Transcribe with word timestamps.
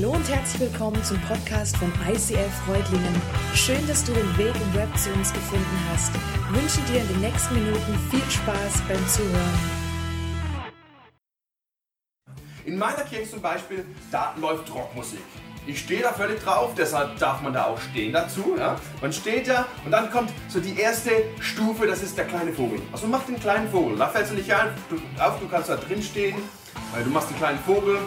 Hallo 0.00 0.12
und 0.12 0.28
herzlich 0.30 0.70
willkommen 0.70 1.02
zum 1.02 1.20
Podcast 1.22 1.76
von 1.76 1.92
ICF 2.08 2.54
Freudlingen. 2.64 3.20
Schön, 3.52 3.84
dass 3.88 4.04
du 4.04 4.12
den 4.12 4.38
Weg 4.38 4.54
im 4.54 4.74
Web 4.74 4.96
zu 4.96 5.10
uns 5.10 5.32
gefunden 5.32 5.78
hast. 5.90 6.12
Ich 6.14 6.56
wünsche 6.56 6.80
dir 6.92 7.00
in 7.00 7.08
den 7.08 7.20
nächsten 7.20 7.54
Minuten 7.54 7.98
viel 8.08 8.30
Spaß 8.30 8.80
beim 8.86 9.08
Zuhören. 9.08 9.58
In 12.64 12.78
meiner 12.78 13.02
Kirche 13.02 13.28
zum 13.28 13.40
Beispiel, 13.40 13.84
da 14.12 14.36
läuft 14.40 14.72
Rockmusik. 14.72 15.18
Ich 15.66 15.80
stehe 15.80 16.02
da 16.02 16.12
völlig 16.12 16.44
drauf, 16.44 16.74
deshalb 16.78 17.18
darf 17.18 17.42
man 17.42 17.52
da 17.52 17.64
auch 17.64 17.80
stehen 17.80 18.12
dazu. 18.12 18.54
Ja? 18.56 18.76
Man 19.00 19.12
steht 19.12 19.48
da 19.48 19.66
und 19.84 19.90
dann 19.90 20.12
kommt 20.12 20.30
so 20.46 20.60
die 20.60 20.78
erste 20.78 21.10
Stufe, 21.40 21.88
das 21.88 22.04
ist 22.04 22.16
der 22.16 22.26
kleine 22.26 22.52
Vogel. 22.52 22.80
Also 22.92 23.08
mach 23.08 23.24
den 23.24 23.40
kleinen 23.40 23.68
Vogel, 23.68 23.98
da 23.98 24.06
fällst 24.06 24.30
du 24.30 24.36
nicht 24.36 24.54
auf, 24.54 25.40
du 25.40 25.48
kannst 25.48 25.70
da 25.70 25.74
drin 25.74 26.00
stehen, 26.00 26.36
du 27.02 27.10
machst 27.10 27.30
den 27.30 27.36
kleinen 27.36 27.58
Vogel, 27.58 27.98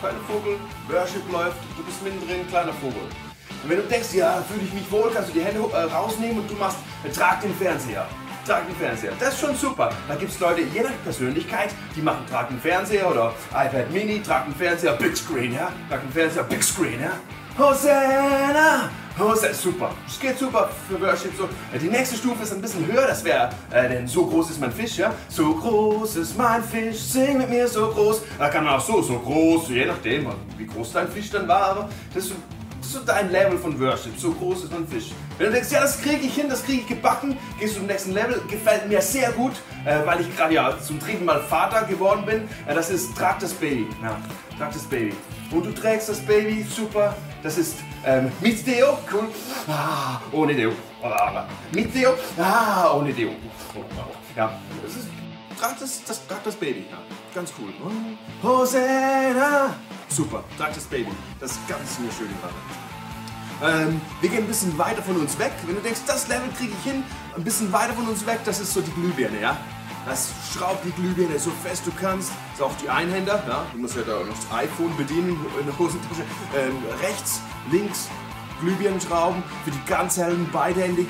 kleiner 0.00 0.20
Vogel, 0.26 0.56
Worship 0.88 1.30
läuft, 1.30 1.56
du 1.76 1.84
bist 1.84 2.02
mittendrin, 2.02 2.46
kleiner 2.48 2.72
Vogel. 2.74 3.02
Und 3.62 3.70
wenn 3.70 3.76
du 3.76 3.84
denkst, 3.84 4.14
ja, 4.14 4.42
fühle 4.42 4.62
ich 4.64 4.72
mich 4.72 4.90
wohl, 4.90 5.10
kannst 5.12 5.30
du 5.30 5.34
die 5.34 5.44
Hände 5.44 5.60
äh, 5.72 5.76
rausnehmen 5.92 6.38
und 6.38 6.50
du 6.50 6.54
machst, 6.54 6.78
äh, 7.04 7.10
trag 7.10 7.40
den 7.40 7.54
Fernseher. 7.54 8.06
Trag 8.46 8.66
den 8.66 8.74
Fernseher. 8.74 9.12
Das 9.20 9.34
ist 9.34 9.40
schon 9.40 9.54
super. 9.54 9.92
Da 10.08 10.16
gibt 10.16 10.32
es 10.32 10.40
Leute, 10.40 10.62
je 10.62 10.82
nach 10.82 10.90
Persönlichkeit, 11.04 11.70
die 11.94 12.02
machen, 12.02 12.24
trag 12.28 12.48
den 12.48 12.58
Fernseher 12.60 13.08
oder 13.08 13.32
iPad 13.50 13.90
Mini, 13.92 14.20
trag 14.20 14.46
den 14.46 14.54
Fernseher, 14.54 14.94
Big 14.94 15.16
Screen, 15.16 15.54
ja. 15.54 15.70
Trag 15.88 16.00
den 16.00 16.12
Fernseher, 16.12 16.42
Big 16.42 16.62
Screen, 16.64 17.00
ja. 17.00 17.12
Hosanna! 17.56 18.90
Hosanna, 19.18 19.52
super. 19.52 19.90
Es 20.06 20.18
geht 20.18 20.38
super 20.38 20.70
für 20.88 21.00
Worship. 21.00 21.32
So. 21.36 21.48
Die 21.78 21.88
nächste 21.88 22.16
Stufe 22.16 22.42
ist 22.42 22.52
ein 22.52 22.62
bisschen 22.62 22.86
höher, 22.90 23.06
das 23.06 23.22
wäre, 23.24 23.50
äh, 23.70 23.88
denn 23.88 24.06
so 24.06 24.26
groß 24.26 24.50
ist 24.50 24.60
mein 24.60 24.72
Fisch, 24.72 24.96
ja. 24.98 25.12
So 25.28 25.54
groß 25.54 26.16
ist 26.16 26.36
mein 26.36 26.64
Fisch, 26.64 26.98
sing 26.98 27.38
mit 27.38 27.50
mir 27.50 27.68
so 27.68 27.88
groß. 27.88 28.22
Da 28.38 28.48
kann 28.48 28.64
man 28.64 28.74
auch 28.74 28.80
so, 28.80 29.02
so 29.02 29.18
groß, 29.18 29.68
je 29.68 29.84
nachdem, 29.84 30.28
wie 30.56 30.66
groß 30.66 30.92
dein 30.92 31.08
Fisch 31.08 31.30
dann 31.30 31.46
war. 31.46 31.62
Aber 31.62 31.90
das 32.14 32.24
ist, 32.24 32.34
das 32.78 32.86
ist 32.86 32.92
so 32.94 33.00
dein 33.04 33.30
Level 33.30 33.58
von 33.58 33.78
Worship. 33.78 34.18
So 34.18 34.32
groß 34.32 34.64
ist 34.64 34.72
mein 34.72 34.88
Fisch. 34.88 35.10
Wenn 35.36 35.48
du 35.48 35.52
denkst, 35.52 35.70
ja, 35.70 35.82
das 35.82 36.00
kriege 36.00 36.24
ich 36.24 36.34
hin, 36.34 36.48
das 36.48 36.64
kriege 36.64 36.80
ich 36.80 36.88
gebacken, 36.88 37.36
gehst 37.60 37.74
du 37.74 37.80
zum 37.80 37.86
nächsten 37.86 38.12
Level. 38.12 38.40
Gefällt 38.48 38.88
mir 38.88 39.02
sehr 39.02 39.30
gut, 39.32 39.52
äh, 39.84 39.98
weil 40.06 40.22
ich 40.22 40.36
gerade 40.36 40.54
ja 40.54 40.74
zum 40.80 40.98
dritten 40.98 41.26
Mal 41.26 41.40
Vater 41.40 41.84
geworden 41.84 42.24
bin. 42.24 42.48
Äh, 42.66 42.74
das 42.74 42.88
ist 42.88 43.14
Trag 43.14 43.38
das 43.40 43.52
Baby. 43.52 43.86
Ja, 44.02 44.16
trag 44.58 44.72
das 44.72 44.84
Baby. 44.84 45.14
Und 45.50 45.66
du 45.66 45.72
trägst 45.72 46.08
das 46.08 46.20
Baby, 46.20 46.64
super. 46.64 47.14
Das 47.42 47.58
ist 47.58 47.78
ähm, 48.04 48.30
mit 48.40 48.64
Deo, 48.64 48.98
cool. 49.12 49.28
Ah, 49.66 50.20
ohne 50.30 50.54
Deo. 50.54 50.72
Mit 51.72 51.92
Deo, 51.92 52.14
ah, 52.38 52.94
ohne 52.94 53.12
Deo. 53.12 53.30
Ja, 54.36 54.52
das 54.82 54.96
ist, 54.96 55.08
trag 55.58 55.78
das, 55.78 56.04
das, 56.04 56.26
trag 56.26 56.44
das 56.44 56.54
Baby. 56.54 56.86
Ja, 56.88 56.98
ganz 57.34 57.52
cool. 57.58 57.72
Hosanna! 58.42 59.74
Super, 60.08 60.44
trag 60.56 60.72
das 60.72 60.84
Baby. 60.84 61.10
Das 61.40 61.52
ist 61.52 61.68
ganz 61.68 61.98
eine 61.98 62.12
schöne 62.12 62.34
Sache. 62.40 62.54
Ähm, 63.62 64.00
wir 64.20 64.28
gehen 64.30 64.44
ein 64.44 64.46
bisschen 64.46 64.76
weiter 64.78 65.02
von 65.02 65.16
uns 65.16 65.36
weg. 65.38 65.52
Wenn 65.66 65.74
du 65.74 65.82
denkst, 65.82 66.00
das 66.06 66.28
Level 66.28 66.48
kriege 66.56 66.72
ich 66.78 66.92
hin, 66.92 67.02
ein 67.36 67.42
bisschen 67.42 67.72
weiter 67.72 67.92
von 67.94 68.06
uns 68.08 68.24
weg, 68.24 68.40
das 68.44 68.60
ist 68.60 68.72
so 68.72 68.80
die 68.80 68.90
Glühbirne, 68.92 69.40
ja? 69.40 69.56
Das 70.04 70.30
schraubt 70.52 70.84
die 70.84 70.90
Glühbirne 70.90 71.38
so 71.38 71.50
fest 71.62 71.86
du 71.86 71.92
kannst. 71.92 72.30
Das 72.30 72.60
ist 72.60 72.62
auch 72.62 72.76
die 72.82 72.88
Einhänder, 72.88 73.42
ja? 73.46 73.64
Du 73.72 73.78
musst 73.78 73.96
ja 73.96 74.02
da 74.02 74.20
noch 74.20 74.34
das 74.34 74.58
iPhone 74.58 74.96
bedienen 74.96 75.38
in 75.58 75.66
der 75.66 75.78
Hosentasche. 75.78 76.22
Ähm, 76.56 76.76
rechts, 77.00 77.40
links, 77.70 78.08
Glühbirnen 78.60 79.00
schrauben. 79.00 79.42
Für 79.64 79.70
die 79.70 79.84
ganz 79.86 80.16
hellen, 80.16 80.48
beidhändig. 80.52 81.08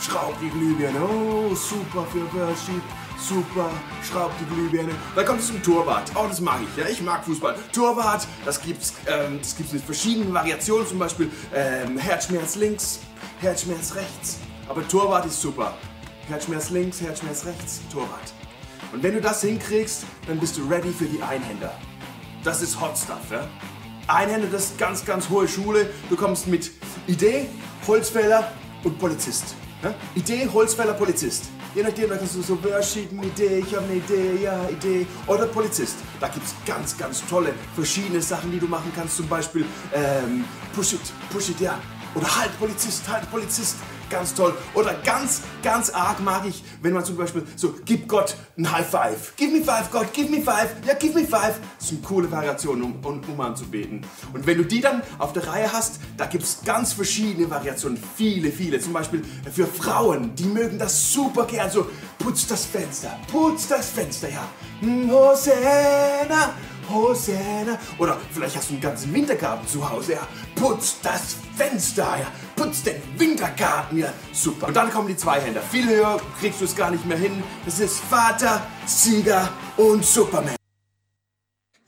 Schraubt 0.00 0.40
die 0.40 0.50
Glühbirne. 0.50 0.98
Oh, 1.02 1.54
super 1.54 2.06
für 2.12 2.32
Worship. 2.34 2.82
Super, 3.18 3.70
schraubt 4.08 4.34
die 4.40 4.54
Glühbirne. 4.54 4.92
Dann 5.14 5.24
kommt 5.24 5.40
es 5.40 5.46
zum 5.46 5.62
Torwart. 5.62 6.10
Oh, 6.16 6.26
das 6.28 6.40
mag 6.40 6.58
ich. 6.60 6.76
Ja, 6.76 6.88
ich 6.88 7.02
mag 7.02 7.24
Fußball. 7.24 7.54
Torwart, 7.72 8.26
das 8.44 8.60
gibt's, 8.60 8.94
ähm, 9.06 9.40
mit 9.72 9.82
verschiedenen 9.82 10.34
Variationen. 10.34 10.86
Zum 10.86 10.98
Beispiel 10.98 11.30
ähm, 11.54 11.98
Herzschmerz 11.98 12.56
links, 12.56 12.98
Herzschmerz 13.40 13.94
rechts. 13.94 14.38
Aber 14.68 14.86
Torwart 14.88 15.26
ist 15.26 15.40
super. 15.40 15.74
Herzschmerz 16.32 16.70
links, 16.70 17.02
Herzschmerz 17.02 17.44
rechts, 17.44 17.82
Torwart. 17.92 18.32
Und 18.90 19.02
wenn 19.02 19.12
du 19.12 19.20
das 19.20 19.42
hinkriegst, 19.42 20.04
dann 20.26 20.40
bist 20.40 20.56
du 20.56 20.66
ready 20.66 20.90
für 20.90 21.04
die 21.04 21.22
Einhänder. 21.22 21.74
Das 22.42 22.62
ist 22.62 22.80
Hot 22.80 22.96
Stuff, 22.96 23.30
ja? 23.30 23.46
Einhänder, 24.06 24.48
das 24.50 24.70
ist 24.70 24.78
ganz, 24.78 25.04
ganz 25.04 25.28
hohe 25.28 25.46
Schule. 25.46 25.90
Du 26.08 26.16
kommst 26.16 26.46
mit 26.46 26.70
Idee, 27.06 27.48
Holzfäller 27.86 28.50
und 28.82 28.98
Polizist. 28.98 29.54
Ja? 29.82 29.94
Idee, 30.14 30.48
Holzfäller, 30.50 30.94
Polizist. 30.94 31.50
Je 31.74 31.82
nachdem, 31.82 32.08
da 32.08 32.16
kannst 32.16 32.34
du 32.34 32.40
so 32.40 32.64
Worship, 32.64 33.12
Idee, 33.12 33.58
ich 33.58 33.76
habe 33.76 33.84
eine 33.84 33.96
Idee, 33.96 34.42
ja, 34.42 34.68
Idee. 34.70 35.06
Oder 35.26 35.46
Polizist. 35.46 35.96
Da 36.18 36.28
gibt 36.28 36.46
es 36.46 36.54
ganz, 36.64 36.96
ganz 36.96 37.22
tolle, 37.26 37.52
verschiedene 37.74 38.22
Sachen, 38.22 38.50
die 38.50 38.58
du 38.58 38.66
machen 38.66 38.90
kannst. 38.96 39.18
Zum 39.18 39.28
Beispiel 39.28 39.66
ähm, 39.94 40.46
Push 40.74 40.94
it, 40.94 41.00
Push 41.30 41.50
it, 41.50 41.60
ja. 41.60 41.78
Oder 42.14 42.34
halt 42.40 42.58
Polizist, 42.58 43.06
halt 43.06 43.30
Polizist. 43.30 43.76
Ganz 44.12 44.34
toll. 44.34 44.54
Oder 44.74 44.92
ganz, 45.04 45.40
ganz 45.62 45.88
arg 45.88 46.20
mag 46.20 46.44
ich, 46.46 46.62
wenn 46.82 46.92
man 46.92 47.02
zum 47.02 47.16
Beispiel 47.16 47.44
so, 47.56 47.74
gib 47.86 48.08
Gott 48.08 48.36
ein 48.58 48.70
High 48.70 48.86
Five. 48.86 49.36
Give 49.36 49.50
me 49.50 49.64
five, 49.64 49.90
Gott, 49.90 50.12
give 50.12 50.30
me 50.30 50.42
five. 50.42 50.68
Ja, 50.86 50.92
give 50.92 51.18
me 51.18 51.26
five. 51.26 51.54
Das 51.78 51.88
eine 51.88 52.00
coole 52.00 52.30
Variation, 52.30 52.82
um, 52.82 53.02
um, 53.02 53.22
um 53.26 53.40
anzubeten. 53.40 54.04
Und 54.34 54.46
wenn 54.46 54.58
du 54.58 54.64
die 54.64 54.82
dann 54.82 55.02
auf 55.18 55.32
der 55.32 55.46
Reihe 55.46 55.72
hast, 55.72 55.98
da 56.18 56.26
gibt 56.26 56.44
es 56.44 56.58
ganz 56.62 56.92
verschiedene 56.92 57.48
Variationen. 57.48 57.98
Viele, 58.16 58.52
viele. 58.52 58.78
Zum 58.80 58.92
Beispiel 58.92 59.22
für 59.50 59.66
Frauen, 59.66 60.34
die 60.34 60.44
mögen 60.44 60.78
das 60.78 61.10
super 61.10 61.46
gern. 61.46 61.70
So, 61.70 61.86
putz 62.18 62.46
das 62.46 62.66
Fenster, 62.66 63.18
putz 63.30 63.68
das 63.68 63.88
Fenster, 63.88 64.28
ja. 64.28 64.46
Hosanna, 64.82 66.52
Hosanna. 66.90 67.78
Oder 67.98 68.18
vielleicht 68.30 68.56
hast 68.56 68.68
du 68.68 68.74
einen 68.74 68.82
ganzen 68.82 69.14
Wintergarten 69.14 69.66
zu 69.66 69.88
Hause, 69.88 70.12
ja. 70.12 70.26
Putz 70.54 70.96
das 71.02 71.36
Fenster, 71.56 72.18
ja. 72.20 72.26
Putz 72.62 72.84
den 72.84 73.02
Wintergarten, 73.18 73.98
ja. 73.98 74.12
Super. 74.32 74.68
Und 74.68 74.74
dann 74.74 74.88
kommen 74.88 75.08
die 75.08 75.16
Zweihänder. 75.16 75.60
Viel 75.62 75.88
höher 75.88 76.20
kriegst 76.38 76.60
du 76.60 76.64
es 76.64 76.76
gar 76.76 76.92
nicht 76.92 77.04
mehr 77.04 77.18
hin. 77.18 77.42
Das 77.64 77.80
ist 77.80 77.98
Vater, 77.98 78.64
Sieger 78.86 79.52
und 79.76 80.04
Superman. 80.04 80.54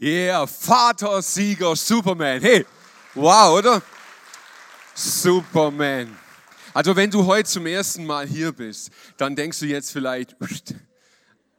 Yeah, 0.00 0.44
Vater, 0.48 1.22
Sieger, 1.22 1.76
Superman. 1.76 2.40
Hey, 2.40 2.66
wow, 3.14 3.56
oder? 3.56 3.82
Superman. 4.96 6.18
Also 6.72 6.96
wenn 6.96 7.08
du 7.08 7.24
heute 7.24 7.48
zum 7.48 7.66
ersten 7.66 8.04
Mal 8.04 8.26
hier 8.26 8.50
bist, 8.50 8.91
dann 9.16 9.36
denkst 9.36 9.60
du 9.60 9.66
jetzt 9.66 9.92
vielleicht, 9.92 10.34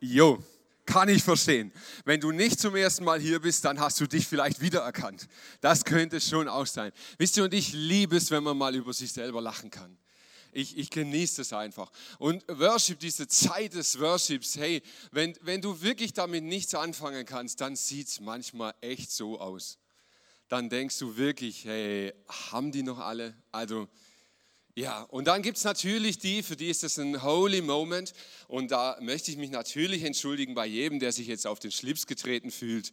jo, 0.01 0.43
kann 0.85 1.09
ich 1.09 1.23
verstehen. 1.23 1.71
Wenn 2.03 2.19
du 2.19 2.31
nicht 2.31 2.59
zum 2.59 2.75
ersten 2.75 3.03
Mal 3.03 3.19
hier 3.19 3.39
bist, 3.39 3.65
dann 3.65 3.79
hast 3.79 3.99
du 3.99 4.07
dich 4.07 4.27
vielleicht 4.27 4.61
wiedererkannt. 4.61 5.27
Das 5.61 5.83
könnte 5.83 6.21
schon 6.21 6.47
auch 6.47 6.67
sein. 6.67 6.91
Wisst 7.17 7.37
ihr, 7.37 7.43
und 7.45 7.53
ich 7.53 7.73
liebe 7.73 8.17
es, 8.17 8.31
wenn 8.31 8.43
man 8.43 8.57
mal 8.57 8.75
über 8.75 8.93
sich 8.93 9.11
selber 9.11 9.41
lachen 9.41 9.71
kann. 9.71 9.97
Ich, 10.51 10.77
ich 10.77 10.89
genieße 10.89 11.41
es 11.41 11.51
einfach. 11.51 11.91
Und 12.17 12.47
Worship, 12.47 12.99
diese 12.99 13.27
Zeit 13.27 13.73
des 13.73 13.99
Worships, 13.99 14.55
hey, 14.55 14.81
wenn, 15.11 15.35
wenn 15.41 15.61
du 15.61 15.81
wirklich 15.81 16.13
damit 16.13 16.45
nichts 16.45 16.73
anfangen 16.75 17.25
kannst, 17.25 17.59
dann 17.59 17.75
sieht 17.75 18.07
es 18.07 18.21
manchmal 18.21 18.73
echt 18.79 19.11
so 19.11 19.39
aus. 19.39 19.79
Dann 20.47 20.69
denkst 20.69 20.97
du 20.99 21.17
wirklich, 21.17 21.65
hey, 21.65 22.13
haben 22.29 22.71
die 22.71 22.83
noch 22.83 22.99
alle? 22.99 23.35
Also, 23.51 23.89
ja, 24.75 25.03
und 25.03 25.25
dann 25.25 25.41
gibt 25.41 25.57
es 25.57 25.63
natürlich 25.63 26.19
die, 26.19 26.43
für 26.43 26.57
die 26.57 26.69
ist 26.69 26.83
das 26.83 26.97
ein 26.97 27.23
holy 27.23 27.61
moment. 27.61 28.13
Und 28.49 28.71
da 28.71 28.97
möchte 28.99 29.31
ich 29.31 29.37
mich 29.37 29.49
natürlich 29.49 30.03
entschuldigen 30.03 30.53
bei 30.53 30.65
jedem, 30.65 30.99
der 30.99 31.13
sich 31.13 31.27
jetzt 31.27 31.47
auf 31.47 31.59
den 31.59 31.71
Schlips 31.71 32.05
getreten 32.07 32.51
fühlt. 32.51 32.91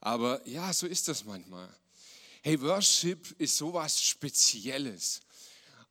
Aber 0.00 0.46
ja, 0.46 0.70
so 0.74 0.86
ist 0.86 1.08
das 1.08 1.24
manchmal. 1.24 1.68
Hey, 2.42 2.60
Worship 2.60 3.34
ist 3.40 3.56
sowas 3.56 4.02
Spezielles. 4.02 5.20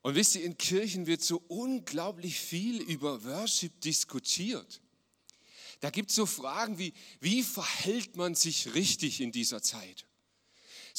Und 0.02 0.14
wisst 0.14 0.36
ihr, 0.36 0.44
in 0.44 0.56
Kirchen 0.56 1.06
wird 1.06 1.22
so 1.22 1.42
unglaublich 1.48 2.38
viel 2.38 2.80
über 2.80 3.24
Worship 3.24 3.80
diskutiert. 3.80 4.80
Da 5.80 5.90
gibt 5.90 6.10
es 6.10 6.16
so 6.16 6.26
Fragen 6.26 6.78
wie, 6.78 6.94
wie 7.20 7.42
verhält 7.42 8.16
man 8.16 8.36
sich 8.36 8.74
richtig 8.74 9.20
in 9.20 9.32
dieser 9.32 9.62
Zeit? 9.62 10.07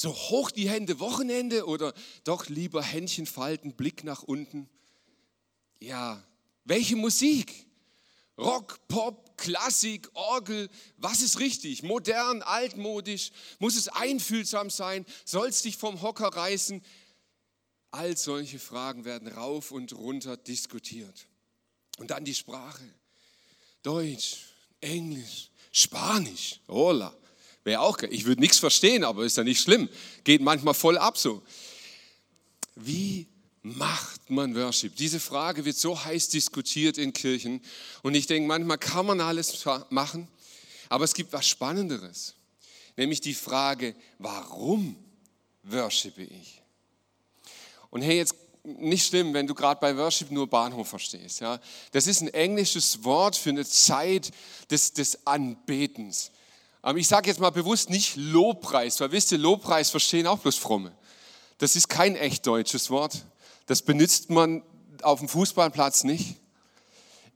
So 0.02 0.14
hoch 0.14 0.50
die 0.50 0.70
Hände 0.70 0.98
Wochenende 0.98 1.66
oder 1.66 1.92
doch 2.24 2.48
lieber 2.48 2.82
Händchen 2.82 3.26
falten, 3.26 3.74
Blick 3.74 4.02
nach 4.02 4.22
unten? 4.22 4.66
Ja, 5.78 6.26
welche 6.64 6.96
Musik? 6.96 7.66
Rock, 8.38 8.78
Pop, 8.88 9.36
Klassik, 9.36 10.08
Orgel, 10.14 10.70
was 10.96 11.20
ist 11.20 11.38
richtig? 11.38 11.82
Modern, 11.82 12.40
altmodisch? 12.40 13.30
Muss 13.58 13.76
es 13.76 13.88
einfühlsam 13.88 14.70
sein? 14.70 15.04
Soll 15.26 15.48
es 15.48 15.60
dich 15.60 15.76
vom 15.76 16.00
Hocker 16.00 16.28
reißen? 16.28 16.82
All 17.90 18.16
solche 18.16 18.58
Fragen 18.58 19.04
werden 19.04 19.28
rauf 19.28 19.70
und 19.70 19.92
runter 19.92 20.38
diskutiert. 20.38 21.26
Und 21.98 22.10
dann 22.10 22.24
die 22.24 22.34
Sprache. 22.34 22.88
Deutsch, 23.82 24.46
Englisch, 24.80 25.50
Spanisch, 25.70 26.58
hola. 26.68 27.14
Wäre 27.70 27.82
auch, 27.82 27.98
ich 27.98 28.24
würde 28.24 28.40
nichts 28.40 28.58
verstehen, 28.58 29.04
aber 29.04 29.24
ist 29.24 29.36
ja 29.36 29.44
nicht 29.44 29.60
schlimm. 29.60 29.88
Geht 30.24 30.40
manchmal 30.40 30.74
voll 30.74 30.98
ab 30.98 31.16
so. 31.16 31.40
Wie 32.74 33.28
macht 33.62 34.28
man 34.28 34.56
Worship? 34.56 34.96
Diese 34.96 35.20
Frage 35.20 35.64
wird 35.64 35.76
so 35.76 36.04
heiß 36.04 36.30
diskutiert 36.30 36.98
in 36.98 37.12
Kirchen. 37.12 37.62
Und 38.02 38.16
ich 38.16 38.26
denke, 38.26 38.48
manchmal 38.48 38.76
kann 38.76 39.06
man 39.06 39.20
alles 39.20 39.64
machen, 39.90 40.26
aber 40.88 41.04
es 41.04 41.14
gibt 41.14 41.32
was 41.32 41.46
Spannenderes. 41.46 42.34
nämlich 42.96 43.20
die 43.20 43.34
Frage, 43.34 43.94
warum 44.18 44.96
worshipe 45.62 46.24
ich? 46.24 46.60
Und 47.90 48.02
hey, 48.02 48.16
jetzt 48.16 48.34
nicht 48.64 49.06
schlimm, 49.06 49.32
wenn 49.32 49.46
du 49.46 49.54
gerade 49.54 49.80
bei 49.80 49.96
Worship 49.96 50.32
nur 50.32 50.48
Bahnhof 50.48 50.88
verstehst. 50.88 51.38
Ja? 51.38 51.60
Das 51.92 52.08
ist 52.08 52.20
ein 52.20 52.34
englisches 52.34 53.04
Wort 53.04 53.36
für 53.36 53.50
eine 53.50 53.64
Zeit 53.64 54.32
des, 54.72 54.92
des 54.92 55.24
Anbetens. 55.24 56.32
Aber 56.82 56.98
ich 56.98 57.08
sage 57.08 57.28
jetzt 57.28 57.40
mal 57.40 57.50
bewusst 57.50 57.90
nicht 57.90 58.16
Lobpreis, 58.16 59.00
weil 59.00 59.12
wisst 59.12 59.32
ihr, 59.32 59.38
Lobpreis 59.38 59.90
verstehen 59.90 60.26
auch 60.26 60.38
bloß 60.38 60.56
Fromme. 60.56 60.92
Das 61.58 61.76
ist 61.76 61.88
kein 61.88 62.16
echt 62.16 62.46
deutsches 62.46 62.90
Wort. 62.90 63.24
Das 63.66 63.82
benutzt 63.82 64.30
man 64.30 64.62
auf 65.02 65.18
dem 65.18 65.28
Fußballplatz 65.28 66.04
nicht. 66.04 66.36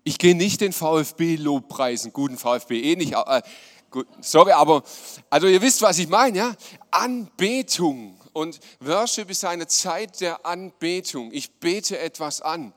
Ich 0.03 0.19
gehe 0.19 0.35
nicht 0.35 0.61
den 0.61 0.73
VfB 0.73 1.37
Lobpreisen, 1.37 2.13
guten 2.13 2.39
VfB 2.39 2.81
eh 2.81 2.97
nicht. 2.97 3.13
Äh, 3.13 3.43
gut, 3.91 4.07
sorry, 4.21 4.53
aber 4.53 4.83
also 5.31 5.47
ihr 5.47 5.61
wisst, 5.61 5.83
was 5.83 5.99
ich 5.99 6.09
meine, 6.09 6.39
ja? 6.39 6.57
Anbetung 6.91 8.21
und 8.33 8.61
Worship 8.81 9.31
ist 9.31 9.45
eine 9.45 9.67
Zeit 9.67 10.21
der 10.21 10.45
Anbetung. 10.45 11.33
Ich 11.33 11.53
bete 11.61 11.99
etwas 11.99 12.41
an. 12.41 12.73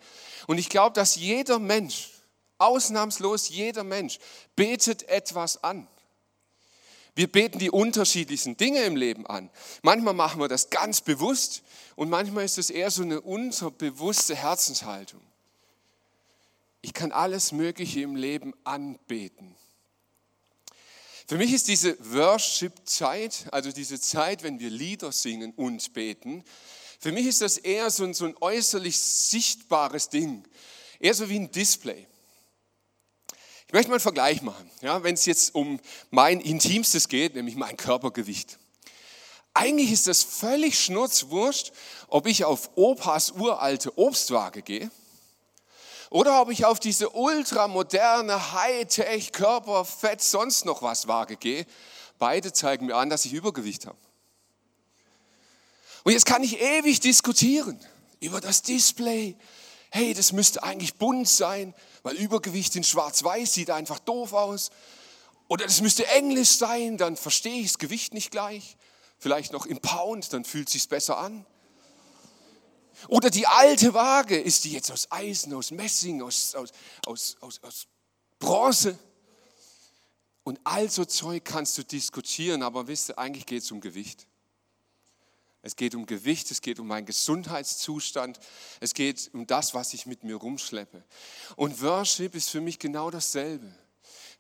Und 0.48 0.58
ich 0.58 0.70
glaube, 0.70 0.94
dass 0.94 1.16
jeder 1.16 1.60
Mensch, 1.60 2.12
ausnahmslos 2.58 3.50
jeder 3.50 3.84
Mensch, 3.84 4.20
betet 4.56 5.08
etwas 5.10 5.64
an. 5.64 5.88
Wir 7.18 7.26
beten 7.26 7.58
die 7.58 7.72
unterschiedlichsten 7.72 8.58
Dinge 8.58 8.84
im 8.84 8.96
Leben 8.96 9.26
an. 9.26 9.50
Manchmal 9.82 10.14
machen 10.14 10.40
wir 10.40 10.48
das 10.48 10.70
ganz 10.70 11.02
bewusst 11.02 11.64
und 11.96 12.12
manchmal 12.12 12.46
ist 12.46 12.60
es 12.60 12.70
eher 12.70 12.92
so 12.92 13.02
eine 13.02 13.22
unterbewusste 13.22 14.36
Herzenshaltung. 14.36 15.22
Ich 16.84 16.94
kann 16.94 17.12
alles 17.12 17.52
Mögliche 17.52 18.02
im 18.02 18.16
Leben 18.16 18.54
anbeten. 18.64 19.56
Für 21.28 21.40
mich 21.40 21.54
ist 21.54 21.68
diese 21.68 21.98
Worship-Zeit, 22.14 23.48
also 23.52 23.72
diese 23.72 24.00
Zeit, 24.00 24.44
wenn 24.44 24.60
wir 24.60 24.70
Lieder 24.70 25.12
singen 25.12 25.54
und 25.56 25.94
beten, 25.94 26.44
für 27.00 27.12
mich 27.12 27.26
ist 27.26 27.42
das 27.42 27.58
eher 27.58 27.90
so 27.90 28.04
ein, 28.04 28.14
so 28.14 28.26
ein 28.26 28.36
äußerlich 28.40 28.96
sichtbares 28.96 30.10
Ding, 30.10 30.48
eher 31.00 31.16
so 31.16 31.28
wie 31.30 31.40
ein 31.40 31.50
Display. 31.50 32.06
Ich 33.68 33.74
möchte 33.74 33.90
mal 33.90 33.96
einen 33.96 34.02
Vergleich 34.02 34.42
machen, 34.42 34.72
ja, 34.82 35.04
wenn 35.04 35.16
es 35.16 35.26
jetzt 35.26 35.54
um 35.54 35.82
mein 36.10 36.40
Intimstes 36.40 37.10
geht, 37.10 37.36
nämlich 37.36 37.58
mein 37.58 37.76
Körpergewicht. 37.76 38.58
Eigentlich 39.54 39.92
ist 39.92 40.08
das 40.08 40.24
völlig 40.24 40.80
schnurzwurscht, 40.80 41.74
ob 42.08 42.28
ich 42.28 42.46
auf 42.46 42.70
Opas 42.76 43.32
uralte 43.32 43.98
Obstwaage 43.98 44.62
gehe 44.62 44.90
oder 46.10 46.42
ob 46.42 46.50
ich 46.50 46.64
auf 46.64 46.80
diese 46.80 47.10
ultramoderne 47.10 48.54
Hightech 48.54 49.34
Körperfett 49.34 50.22
sonst 50.22 50.64
noch 50.64 50.82
was 50.82 51.10
Waage 51.10 51.36
gehe. 51.36 51.66
Beide 52.20 52.54
zeigen 52.54 52.86
mir 52.86 52.96
an, 52.96 53.10
dass 53.10 53.26
ich 53.26 53.34
Übergewicht 53.34 53.86
habe. 53.86 53.98
Und 56.04 56.14
jetzt 56.14 56.26
kann 56.26 56.42
ich 56.42 56.62
ewig 56.62 57.02
diskutieren 57.02 57.78
über 58.22 58.40
das 58.40 58.62
Display. 58.62 59.36
Hey, 59.90 60.14
das 60.14 60.32
müsste 60.32 60.64
eigentlich 60.64 60.96
bunt 60.96 61.28
sein, 61.28 61.74
weil 62.04 62.16
Übergewicht 62.16 62.76
in 62.76 62.84
schwarz-weiß 62.84 63.54
sieht 63.54 63.70
einfach 63.70 64.00
doof 64.00 64.34
aus. 64.34 64.70
Oder 65.48 65.66
das 65.66 65.82
müsste 65.82 66.06
englisch 66.08 66.58
sein, 66.58 66.98
dann 66.98 67.16
verstehe 67.16 67.62
ich 67.62 67.68
das 67.68 67.78
Gewicht 67.78 68.14
nicht 68.14 68.32
gleich. 68.32 68.78
Vielleicht 69.18 69.54
noch 69.54 69.66
im 69.66 69.80
Pound, 69.80 70.32
dann 70.34 70.44
fühlt 70.44 70.68
es 70.68 70.74
sich 70.74 70.90
besser 70.90 71.18
an. 71.18 71.46
Oder 73.08 73.30
die 73.30 73.48
alte 73.48 73.94
Waage, 73.94 74.40
ist 74.40 74.66
die 74.66 74.72
jetzt 74.72 74.92
aus 74.92 75.12
Eisen, 75.12 75.54
aus 75.54 75.72
Messing, 75.72 76.22
aus, 76.22 76.56
aus, 76.56 76.72
aus, 77.06 77.38
aus, 77.42 77.60
aus 77.64 77.88
Bronze? 78.40 78.98
Und 80.44 80.60
all 80.64 80.90
so 80.90 81.06
Zeug 81.06 81.44
kannst 81.44 81.78
du 81.78 81.84
diskutieren, 81.84 82.64
aber 82.64 82.88
wisst 82.88 83.10
ihr, 83.10 83.20
eigentlich 83.20 83.46
geht 83.46 83.64
es 83.64 83.72
um 83.72 83.82
Gewicht. 83.82 84.28
Es 85.68 85.76
geht 85.76 85.96
um 85.96 86.06
Gewicht, 86.06 86.50
es 86.50 86.62
geht 86.62 86.80
um 86.80 86.88
meinen 86.88 87.06
Gesundheitszustand, 87.06 88.40
es 88.80 88.94
geht 88.94 89.30
um 89.34 89.46
das, 89.46 89.74
was 89.74 89.94
ich 89.94 90.06
mit 90.06 90.24
mir 90.24 90.38
rumschleppe. 90.38 91.04
Und 91.58 91.82
Worship 91.82 92.36
ist 92.36 92.50
für 92.50 92.62
mich 92.62 92.80
genau 92.80 93.12
dasselbe. 93.12 93.70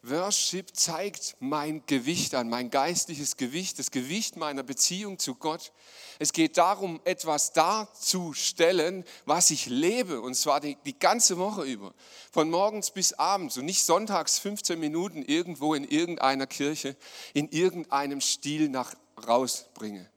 Worship 0.03 0.73
zeigt 0.73 1.35
mein 1.41 1.85
Gewicht 1.85 2.33
an, 2.33 2.47
mein 2.47 2.69
geistliches 2.69 3.35
Gewicht, 3.35 3.77
das 3.77 3.91
Gewicht 3.91 4.37
meiner 4.37 4.63
Beziehung 4.63 5.19
zu 5.19 5.35
Gott. 5.35 5.73
Es 6.17 6.31
geht 6.31 6.57
darum, 6.57 7.01
etwas 7.03 7.51
darzustellen, 7.51 9.03
was 9.25 9.51
ich 9.51 9.65
lebe, 9.65 10.21
und 10.21 10.33
zwar 10.33 10.61
die, 10.61 10.77
die 10.85 10.97
ganze 10.97 11.37
Woche 11.37 11.63
über, 11.63 11.93
von 12.31 12.49
morgens 12.49 12.91
bis 12.91 13.11
abends 13.11 13.57
und 13.57 13.65
nicht 13.65 13.83
sonntags 13.83 14.39
15 14.39 14.79
Minuten 14.79 15.23
irgendwo 15.23 15.73
in 15.73 15.83
irgendeiner 15.83 16.47
Kirche, 16.47 16.95
in 17.33 17.49
irgendeinem 17.49 18.21
Stil 18.21 18.69
nach 18.69 18.93
rausbringe. 19.27 20.09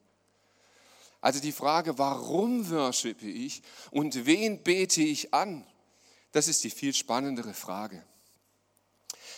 Also 1.21 1.39
die 1.39 1.51
Frage, 1.51 1.97
warum 1.99 2.69
worshipe 2.69 3.27
ich 3.27 3.61
und 3.91 4.25
wen 4.25 4.63
bete 4.63 5.01
ich 5.01 5.33
an, 5.33 5.65
das 6.31 6.47
ist 6.47 6.63
die 6.63 6.71
viel 6.71 6.93
spannendere 6.93 7.53
Frage. 7.53 8.03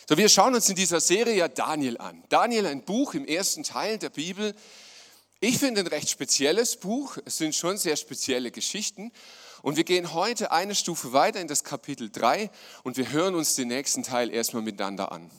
So, 0.08 0.16
wir 0.16 0.28
schauen 0.28 0.54
uns 0.54 0.68
in 0.68 0.76
dieser 0.76 1.00
Serie 1.00 1.34
ja 1.34 1.48
Daniel 1.48 1.98
an. 1.98 2.22
Daniel, 2.28 2.66
ein 2.66 2.84
Buch 2.84 3.14
im 3.14 3.26
ersten 3.26 3.62
Teil 3.62 3.98
der 3.98 4.10
Bibel. 4.10 4.54
Ich 5.40 5.58
finde 5.58 5.80
ein 5.80 5.86
recht 5.86 6.10
spezielles 6.10 6.76
Buch. 6.76 7.18
Es 7.24 7.38
sind 7.38 7.54
schon 7.54 7.78
sehr 7.78 7.96
spezielle 7.96 8.50
Geschichten. 8.50 9.12
Und 9.62 9.76
wir 9.76 9.84
gehen 9.84 10.12
heute 10.12 10.52
eine 10.52 10.74
Stufe 10.74 11.14
weiter 11.14 11.40
in 11.40 11.48
das 11.48 11.64
Kapitel 11.64 12.10
3 12.10 12.50
und 12.82 12.98
wir 12.98 13.12
hören 13.12 13.34
uns 13.34 13.54
den 13.54 13.68
nächsten 13.68 14.02
Teil 14.02 14.30
erstmal 14.30 14.62
miteinander 14.62 15.10
an. 15.10 15.30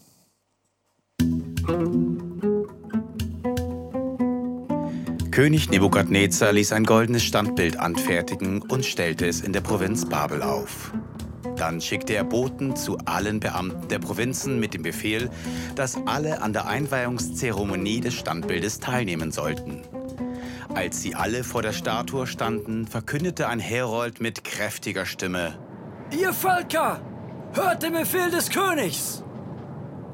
König 5.36 5.70
Nebukadnezar 5.70 6.54
ließ 6.54 6.72
ein 6.72 6.86
goldenes 6.86 7.26
Standbild 7.26 7.78
anfertigen 7.78 8.62
und 8.62 8.86
stellte 8.86 9.28
es 9.28 9.42
in 9.42 9.52
der 9.52 9.60
Provinz 9.60 10.08
Babel 10.08 10.42
auf. 10.42 10.94
Dann 11.58 11.82
schickte 11.82 12.14
er 12.14 12.24
Boten 12.24 12.78
zu 12.78 12.98
allen 13.00 13.42
Beamten 13.42 13.90
der 13.90 14.00
Provinzen 14.00 14.62
mit 14.62 14.74
dem 14.74 14.84
Befehl, 14.84 15.30
dass 15.76 15.98
alle 16.06 16.42
an 16.42 16.54
der 16.54 16.68
Einweihungszeremonie 16.68 18.00
des 18.00 18.14
Standbildes 18.14 18.80
teilnehmen 18.80 19.34
sollten. 19.34 19.82
Als 20.74 21.02
sie 21.02 21.16
alle 21.16 21.44
vor 21.44 21.62
der 21.62 21.74
Statue 21.74 22.28
standen, 22.28 22.88
verkündete 22.88 23.50
ein 23.50 23.60
Herold 23.60 24.22
mit 24.22 24.46
kräftiger 24.46 25.06
Stimme: 25.06 25.60
Ihr 26.18 26.32
Völker, 26.32 27.02
hört 27.52 27.84
den 27.84 27.92
Befehl 27.92 28.32
des 28.32 28.50
Königs! 28.50 29.22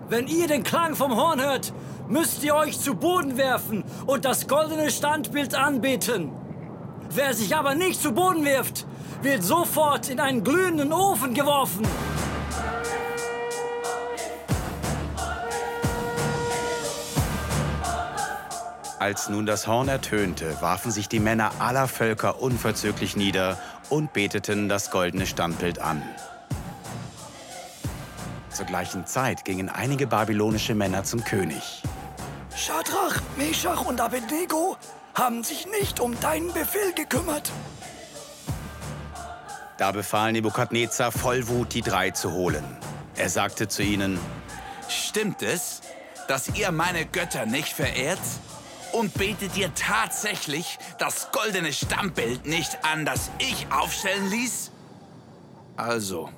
Wenn 0.09 0.25
ihr 0.27 0.47
den 0.47 0.63
Klang 0.63 0.95
vom 0.95 1.15
Horn 1.15 1.39
hört, 1.39 1.73
müsst 2.12 2.44
ihr 2.44 2.56
euch 2.56 2.80
zu 2.80 2.96
Boden 2.96 3.38
werfen 3.38 3.83
und 4.06 4.26
das 4.26 4.47
goldene 4.47 4.92
Standbild 4.92 5.56
anbeten. 5.56 6.31
Wer 7.09 7.33
sich 7.33 7.56
aber 7.56 7.74
nicht 7.74 8.02
zu 8.02 8.12
Boden 8.12 8.44
wirft, 8.44 8.85
wird 9.21 9.44
sofort 9.44 10.09
in 10.09 10.19
einen 10.19 10.44
glühenden 10.44 10.92
Ofen 10.92 11.33
geworfen. 11.33 11.88
Als 19.00 19.30
nun 19.30 19.47
das 19.47 19.66
Horn 19.66 19.88
ertönte, 19.88 20.62
warfen 20.62 20.92
sich 20.92 21.09
die 21.09 21.19
Männer 21.19 21.52
aller 21.59 21.88
Völker 21.88 22.42
unverzüglich 22.42 23.16
nieder 23.16 23.57
und 23.90 24.14
beteten 24.14 24.69
das 24.69 24.92
goldene 24.92 25.26
Standbild 25.26 25.80
an. 25.80 26.04
Zur 28.52 28.66
gleichen 28.68 29.07
Zeit 29.07 29.44
gingen 29.44 29.69
einige 29.69 30.06
babylonische 30.06 30.76
Männer 30.76 31.04
zum 31.04 31.24
König. 31.24 31.81
Schadrach, 32.56 33.22
Meshach 33.38 33.86
und 33.86 34.02
Abednego 34.02 34.78
haben 35.14 35.44
sich 35.44 35.68
nicht 35.68 36.00
um 36.00 36.20
deinen 36.20 36.54
Befehl 36.54 36.94
gekümmert. 36.94 37.52
Da 39.78 39.92
befahl 39.92 40.31
Nebukadnezar 40.31 41.12
voll 41.12 41.48
Wut, 41.48 41.74
die 41.74 41.81
drei 41.81 42.12
zu 42.12 42.31
holen. 42.31 42.64
Er 43.16 43.30
sagte 43.30 43.68
zu 43.68 43.84
ihnen, 43.84 44.20
Stimmt 44.88 45.42
es, 45.42 45.81
dass 46.28 46.50
ihr 46.50 46.72
meine 46.72 47.06
Götter 47.06 47.46
nicht 47.46 47.74
verehrt? 47.74 48.20
Und 48.92 49.14
betet 49.14 49.56
ihr 49.56 49.74
tatsächlich 49.74 50.78
das 51.00 51.31
goldene 51.31 51.72
Stammbild 51.72 52.46
nicht 52.46 52.84
an, 52.84 53.06
das 53.06 53.31
ich 53.40 53.72
aufstellen 53.72 54.30
ließ? 54.30 54.72
Also, 55.78 56.30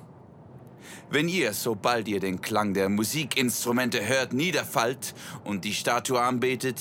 wenn 1.10 1.28
ihr, 1.28 1.52
sobald 1.52 2.08
ihr 2.08 2.20
den 2.20 2.40
Klang 2.40 2.74
der 2.74 2.88
Musikinstrumente 2.88 4.06
hört, 4.06 4.32
niederfallt 4.32 5.14
und 5.44 5.64
die 5.64 5.74
Statue 5.74 6.20
anbetet, 6.20 6.80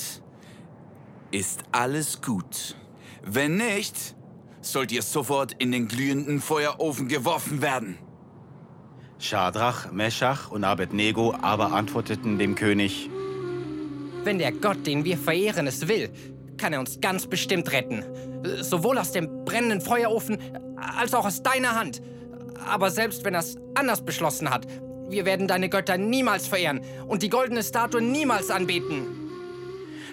ist 1.31 1.63
alles 1.71 2.21
gut. 2.21 2.75
Wenn 3.23 3.57
nicht, 3.57 4.15
sollt 4.61 4.91
ihr 4.91 5.01
sofort 5.01 5.53
in 5.53 5.71
den 5.71 5.87
glühenden 5.87 6.41
Feuerofen 6.41 7.07
geworfen 7.07 7.61
werden. 7.61 7.97
Schadrach, 9.19 9.91
Meschach 9.91 10.51
und 10.51 10.63
Abednego 10.63 11.33
aber 11.41 11.71
antworteten 11.71 12.37
dem 12.37 12.55
König, 12.55 13.09
Wenn 14.23 14.37
der 14.37 14.51
Gott, 14.51 14.85
den 14.85 15.03
wir 15.05 15.17
verehren, 15.17 15.67
es 15.67 15.87
will, 15.87 16.09
kann 16.57 16.73
er 16.73 16.79
uns 16.79 16.99
ganz 17.01 17.27
bestimmt 17.27 17.71
retten. 17.71 18.03
Sowohl 18.61 18.97
aus 18.97 19.11
dem 19.11 19.45
brennenden 19.45 19.81
Feuerofen 19.81 20.37
als 20.77 21.13
auch 21.13 21.25
aus 21.25 21.43
deiner 21.43 21.75
Hand. 21.75 22.01
Aber 22.67 22.91
selbst 22.91 23.23
wenn 23.23 23.33
er 23.33 23.41
es 23.41 23.57
anders 23.75 24.03
beschlossen 24.03 24.49
hat, 24.49 24.67
wir 25.09 25.25
werden 25.25 25.47
deine 25.47 25.69
Götter 25.69 25.97
niemals 25.97 26.47
verehren 26.47 26.81
und 27.07 27.23
die 27.23 27.29
goldene 27.29 27.63
Statue 27.63 28.01
niemals 28.01 28.49
anbeten. 28.49 29.23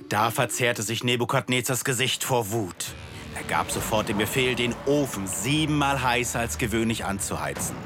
Da 0.08 0.30
verzehrte 0.30 0.82
sich 0.82 1.04
Nebukadnezars 1.04 1.84
Gesicht 1.84 2.24
vor 2.24 2.50
Wut. 2.50 2.94
Er 3.36 3.44
gab 3.44 3.70
sofort 3.70 4.08
den 4.08 4.18
Befehl, 4.18 4.54
den 4.54 4.74
Ofen 4.86 5.26
siebenmal 5.26 6.02
heißer 6.02 6.40
als 6.40 6.58
gewöhnlich 6.58 7.04
anzuheizen. 7.04 7.76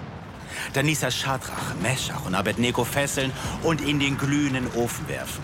Dann 0.73 0.87
ließ 0.87 1.03
er 1.03 1.11
Schadrach, 1.11 1.75
Meschach 1.83 2.25
und 2.25 2.35
Abednego 2.35 2.85
fesseln 2.85 3.31
und 3.63 3.81
in 3.81 4.01
den 4.01 4.17
glühenden 4.17 4.67
Ofen 4.75 5.07
werfen. 5.09 5.43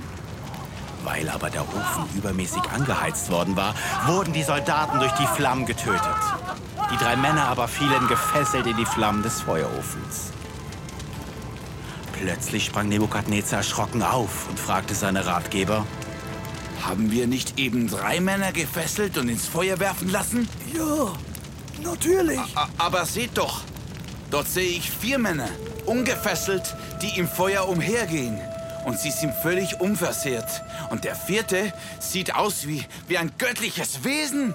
Weil 1.04 1.28
aber 1.28 1.50
der 1.50 1.62
Ofen 1.62 2.08
übermäßig 2.16 2.62
angeheizt 2.74 3.30
worden 3.30 3.56
war, 3.56 3.74
wurden 4.06 4.32
die 4.32 4.42
Soldaten 4.42 4.98
durch 4.98 5.12
die 5.12 5.26
Flammen 5.26 5.66
getötet. 5.66 6.00
Die 6.92 6.96
drei 6.96 7.16
Männer 7.16 7.46
aber 7.46 7.68
fielen 7.68 8.08
gefesselt 8.08 8.66
in 8.66 8.76
die 8.76 8.86
Flammen 8.86 9.22
des 9.22 9.40
Feuerofens. 9.42 10.32
Plötzlich 12.12 12.66
sprang 12.66 12.88
Nebukadnezar 12.88 13.58
erschrocken 13.58 14.02
auf 14.02 14.48
und 14.48 14.60
fragte 14.60 14.94
seine 14.94 15.24
Ratgeber, 15.26 15.86
Haben 16.82 17.10
wir 17.10 17.26
nicht 17.26 17.58
eben 17.58 17.88
drei 17.88 18.20
Männer 18.20 18.52
gefesselt 18.52 19.16
und 19.18 19.28
ins 19.28 19.46
Feuer 19.46 19.78
werfen 19.80 20.10
lassen? 20.10 20.48
Ja, 20.74 21.12
natürlich. 21.82 22.38
A 22.54 22.68
aber 22.78 23.04
seht 23.06 23.38
doch, 23.38 23.62
dort 24.30 24.48
sehe 24.48 24.68
ich 24.68 24.90
vier 24.90 25.18
Männer, 25.18 25.48
ungefesselt, 25.86 26.74
die 27.02 27.18
im 27.18 27.28
Feuer 27.28 27.68
umhergehen. 27.68 28.38
Und 28.84 28.98
sie 28.98 29.10
sind 29.10 29.34
völlig 29.34 29.80
unversehrt. 29.80 30.62
Und 30.90 31.04
der 31.04 31.14
vierte 31.14 31.72
sieht 31.98 32.34
aus 32.34 32.66
wie, 32.66 32.84
wie 33.08 33.18
ein 33.18 33.32
göttliches 33.38 34.04
Wesen. 34.04 34.54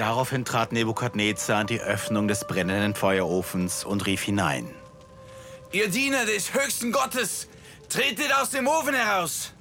Daraufhin 0.00 0.46
trat 0.46 0.72
Nebukadnezar 0.72 1.58
an 1.58 1.66
die 1.66 1.78
Öffnung 1.78 2.26
des 2.26 2.46
brennenden 2.46 2.94
Feuerofens 2.94 3.84
und 3.84 4.06
rief 4.06 4.22
hinein. 4.22 4.66
Ihr 5.72 5.90
Diener 5.90 6.24
des 6.24 6.54
höchsten 6.54 6.90
Gottes, 6.90 7.48
tretet 7.90 8.34
aus 8.40 8.48
dem 8.48 8.66
Ofen 8.66 8.94
heraus. 8.94 9.52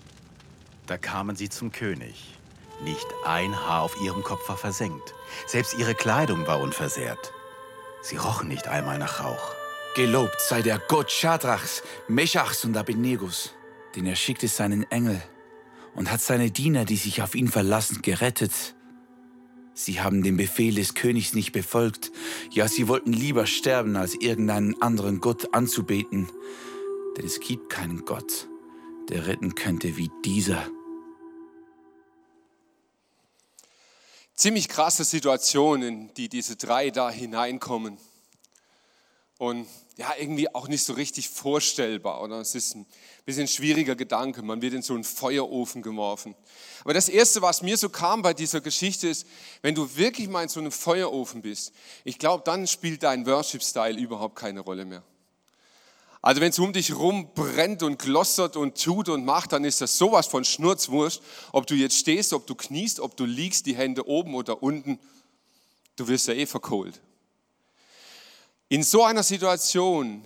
Da 0.88 0.98
kamen 0.98 1.36
sie 1.36 1.50
zum 1.50 1.74
König. 1.74 2.38
Nicht 2.86 3.06
ein 3.26 3.54
Haar 3.54 3.82
auf 3.82 4.02
ihrem 4.02 4.24
Kopf 4.24 4.48
war 4.48 4.56
versenkt. 4.56 5.14
Selbst 5.46 5.78
ihre 5.78 5.94
Kleidung 5.94 6.48
war 6.48 6.62
unversehrt. 6.62 7.34
Sie 8.02 8.16
rochen 8.16 8.48
nicht 8.48 8.70
einmal 8.70 8.98
nach 8.98 9.22
Rauch. 9.22 9.56
Gelobt 9.94 10.40
sei 10.40 10.62
der 10.62 10.80
Gott 10.80 11.12
Schadrachs, 11.12 11.84
Meschachs 12.08 12.64
und 12.64 12.78
Abednegus, 12.78 13.54
denn 13.94 14.06
er 14.06 14.16
schickte 14.16 14.48
seinen 14.48 14.90
Engel 14.90 15.22
und 15.96 16.10
hat 16.10 16.22
seine 16.22 16.50
Diener, 16.50 16.86
die 16.86 16.96
sich 16.96 17.22
auf 17.22 17.36
ihn 17.36 17.50
verlassen, 17.50 18.02
gerettet. 18.02 18.74
Sie 19.82 20.02
haben 20.02 20.24
den 20.24 20.36
Befehl 20.36 20.76
des 20.76 20.94
Königs 20.94 21.34
nicht 21.34 21.54
befolgt, 21.54 22.12
ja, 22.52 22.68
sie 22.68 22.90
wollten 22.90 23.14
lieber 23.14 23.46
sterben, 23.46 23.96
als 23.96 24.14
irgendeinen 24.14 24.82
anderen 24.82 25.22
Gott 25.22 25.54
anzubeten. 25.54 26.30
Denn 27.16 27.26
es 27.26 27.40
gibt 27.40 27.70
keinen 27.70 28.04
Gott, 28.04 28.50
der 29.08 29.26
retten 29.26 29.56
könnte 29.56 29.96
wie 29.96 30.12
dieser. 30.26 30.68
Ziemlich 34.36 34.68
krasse 34.68 35.06
Situation, 35.06 35.82
in 35.82 36.14
die 36.14 36.28
diese 36.28 36.58
drei 36.58 36.90
da 36.90 37.10
hineinkommen. 37.10 37.98
Und 39.40 39.68
ja, 39.96 40.12
irgendwie 40.20 40.54
auch 40.54 40.68
nicht 40.68 40.84
so 40.84 40.92
richtig 40.92 41.30
vorstellbar. 41.30 42.22
Oder 42.22 42.42
es 42.42 42.56
ist 42.56 42.76
ein 42.76 42.86
bisschen 43.24 43.48
schwieriger 43.48 43.96
Gedanke. 43.96 44.42
Man 44.42 44.62
wird 44.62 44.74
in 44.74 44.82
so 44.82 44.94
einen 44.94 45.06
Feuerofen 45.06 45.82
geworfen. 45.82 46.36
Aber 46.84 46.94
das 46.94 47.08
Erste, 47.08 47.42
was 47.42 47.62
mir 47.62 47.78
so 47.78 47.88
kam 47.88 48.22
bei 48.22 48.34
dieser 48.34 48.60
Geschichte 48.60 49.08
ist, 49.08 49.26
wenn 49.62 49.76
du 49.76 49.96
wirklich 49.96 50.28
mal 50.28 50.44
in 50.44 50.50
so 50.50 50.60
einem 50.60 50.74
Feuerofen 50.74 51.42
bist, 51.42 51.72
ich 52.04 52.20
glaube, 52.20 52.44
dann 52.46 52.68
spielt 52.68 53.02
dein 53.04 53.26
Worship-Style 53.26 53.98
überhaupt 53.98 54.36
keine 54.36 54.60
Rolle 54.60 54.84
mehr. 54.84 55.04
Also 56.22 56.42
wenn 56.42 56.50
es 56.50 56.60
um 56.60 56.74
dich 56.74 56.94
rum 56.94 57.34
brennt 57.34 57.82
und 57.82 57.98
glossert 57.98 58.58
und 58.58 58.84
tut 58.84 59.08
und 59.08 59.24
macht, 59.24 59.54
dann 59.54 59.64
ist 59.64 59.80
das 59.80 59.98
sowas 59.98 60.28
von 60.28 60.44
Schnurzwurst, 60.44 61.22
ob 61.54 61.66
du 61.66 61.76
jetzt 61.76 61.96
stehst, 61.96 62.34
ob 62.34 62.46
du 62.46 62.56
kniest, 62.56 63.00
ob 63.00 63.16
du 63.16 63.24
liegst, 63.24 63.68
die 63.68 63.76
Hände 63.78 64.06
oben 64.06 64.36
oder 64.36 64.62
unten, 64.62 65.00
du 65.96 66.10
wirst 66.10 66.28
ja 66.28 66.34
eh 66.34 66.46
verkohlt. 66.46 67.00
In 68.70 68.84
so 68.84 69.04
einer 69.04 69.24
Situation 69.24 70.24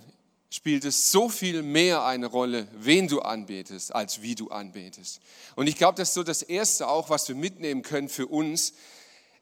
spielt 0.50 0.84
es 0.84 1.10
so 1.10 1.30
viel 1.30 1.62
mehr 1.62 2.04
eine 2.04 2.26
Rolle, 2.26 2.68
wen 2.74 3.08
du 3.08 3.20
anbetest, 3.20 3.94
als 3.94 4.20
wie 4.20 4.34
du 4.34 4.50
anbetest. 4.50 5.20
Und 5.56 5.66
ich 5.66 5.76
glaube, 5.76 5.96
das 5.96 6.10
ist 6.10 6.14
so 6.14 6.22
das 6.22 6.42
Erste 6.42 6.86
auch, 6.86 7.08
was 7.08 7.26
wir 7.26 7.34
mitnehmen 7.34 7.82
können 7.82 8.10
für 8.10 8.26
uns. 8.26 8.74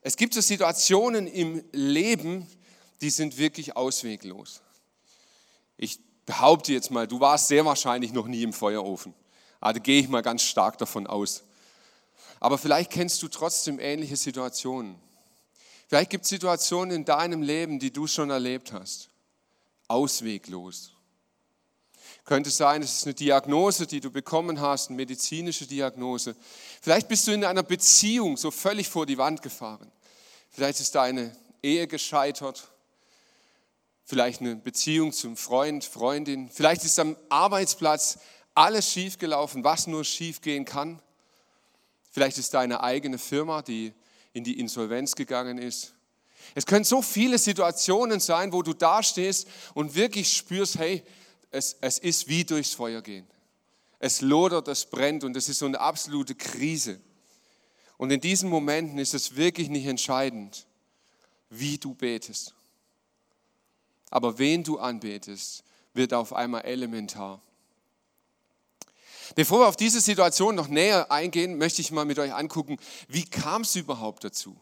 Es 0.02 0.16
gibt 0.16 0.34
so 0.34 0.40
Situationen 0.40 1.26
im 1.26 1.64
Leben, 1.72 2.46
die 3.00 3.10
sind 3.10 3.38
wirklich 3.38 3.76
ausweglos. 3.76 4.62
Ich 5.76 5.98
behaupte 6.24 6.72
jetzt 6.72 6.92
mal, 6.92 7.08
du 7.08 7.18
warst 7.18 7.48
sehr 7.48 7.64
wahrscheinlich 7.64 8.12
noch 8.12 8.28
nie 8.28 8.44
im 8.44 8.52
Feuerofen. 8.52 9.14
Also 9.60 9.80
gehe 9.80 10.00
ich 10.00 10.08
mal 10.08 10.22
ganz 10.22 10.42
stark 10.42 10.78
davon 10.78 11.08
aus. 11.08 11.42
Aber 12.38 12.56
vielleicht 12.56 12.92
kennst 12.92 13.20
du 13.22 13.28
trotzdem 13.28 13.80
ähnliche 13.80 14.16
Situationen. 14.16 14.94
Vielleicht 15.92 16.08
gibt 16.08 16.24
es 16.24 16.30
Situationen 16.30 16.96
in 16.96 17.04
deinem 17.04 17.42
Leben, 17.42 17.78
die 17.78 17.92
du 17.92 18.06
schon 18.06 18.30
erlebt 18.30 18.72
hast. 18.72 19.10
Ausweglos. 19.88 20.92
Könnte 22.24 22.48
sein, 22.48 22.80
es 22.80 22.94
ist 22.94 23.04
eine 23.04 23.12
Diagnose, 23.12 23.86
die 23.86 24.00
du 24.00 24.10
bekommen 24.10 24.58
hast, 24.58 24.88
eine 24.88 24.96
medizinische 24.96 25.66
Diagnose. 25.66 26.34
Vielleicht 26.80 27.08
bist 27.08 27.26
du 27.26 27.32
in 27.32 27.44
einer 27.44 27.62
Beziehung 27.62 28.38
so 28.38 28.50
völlig 28.50 28.88
vor 28.88 29.04
die 29.04 29.18
Wand 29.18 29.42
gefahren. 29.42 29.92
Vielleicht 30.48 30.80
ist 30.80 30.94
deine 30.94 31.36
Ehe 31.62 31.86
gescheitert. 31.86 32.72
Vielleicht 34.02 34.40
eine 34.40 34.56
Beziehung 34.56 35.12
zum 35.12 35.36
Freund, 35.36 35.84
Freundin. 35.84 36.48
Vielleicht 36.48 36.84
ist 36.84 36.98
am 36.98 37.18
Arbeitsplatz 37.28 38.18
alles 38.54 38.90
schiefgelaufen, 38.90 39.62
was 39.62 39.86
nur 39.86 40.04
schiefgehen 40.04 40.64
kann. 40.64 41.02
Vielleicht 42.10 42.38
ist 42.38 42.54
deine 42.54 42.82
eigene 42.82 43.18
Firma, 43.18 43.60
die 43.60 43.92
in 44.32 44.44
die 44.44 44.58
Insolvenz 44.58 45.14
gegangen 45.14 45.58
ist. 45.58 45.94
Es 46.54 46.66
können 46.66 46.84
so 46.84 47.02
viele 47.02 47.38
Situationen 47.38 48.20
sein, 48.20 48.52
wo 48.52 48.62
du 48.62 48.72
dastehst 48.72 49.46
und 49.74 49.94
wirklich 49.94 50.36
spürst, 50.36 50.78
hey, 50.78 51.02
es, 51.50 51.76
es 51.80 51.98
ist 51.98 52.28
wie 52.28 52.44
durchs 52.44 52.74
Feuer 52.74 53.02
gehen. 53.02 53.26
Es 53.98 54.20
lodert, 54.20 54.68
es 54.68 54.86
brennt 54.86 55.22
und 55.22 55.36
es 55.36 55.48
ist 55.48 55.58
so 55.58 55.66
eine 55.66 55.78
absolute 55.78 56.34
Krise. 56.34 57.00
Und 57.96 58.10
in 58.10 58.20
diesen 58.20 58.50
Momenten 58.50 58.98
ist 58.98 59.14
es 59.14 59.36
wirklich 59.36 59.68
nicht 59.68 59.86
entscheidend, 59.86 60.66
wie 61.50 61.78
du 61.78 61.94
betest. 61.94 62.54
Aber 64.10 64.38
wen 64.38 64.64
du 64.64 64.78
anbetest, 64.78 65.62
wird 65.94 66.12
auf 66.12 66.32
einmal 66.32 66.62
elementar. 66.62 67.40
Bevor 69.34 69.60
wir 69.60 69.68
auf 69.68 69.76
diese 69.76 70.00
Situation 70.00 70.54
noch 70.54 70.68
näher 70.68 71.10
eingehen, 71.10 71.58
möchte 71.58 71.80
ich 71.80 71.90
mal 71.90 72.04
mit 72.04 72.18
euch 72.18 72.34
angucken, 72.34 72.78
wie 73.08 73.24
kam 73.24 73.62
es 73.62 73.76
überhaupt 73.76 74.24
dazu? 74.24 74.56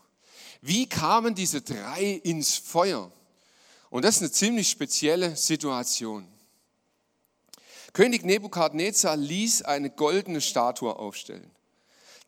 Wie 0.60 0.88
kamen 0.88 1.34
diese 1.34 1.62
drei 1.62 2.20
ins 2.22 2.56
Feuer? 2.56 3.10
Und 3.88 4.04
das 4.04 4.16
ist 4.16 4.22
eine 4.22 4.32
ziemlich 4.32 4.68
spezielle 4.68 5.36
Situation. 5.36 6.28
König 7.92 8.24
Nebukadnezar 8.24 9.16
ließ 9.16 9.62
eine 9.62 9.90
goldene 9.90 10.40
Statue 10.40 10.94
aufstellen. 10.94 11.50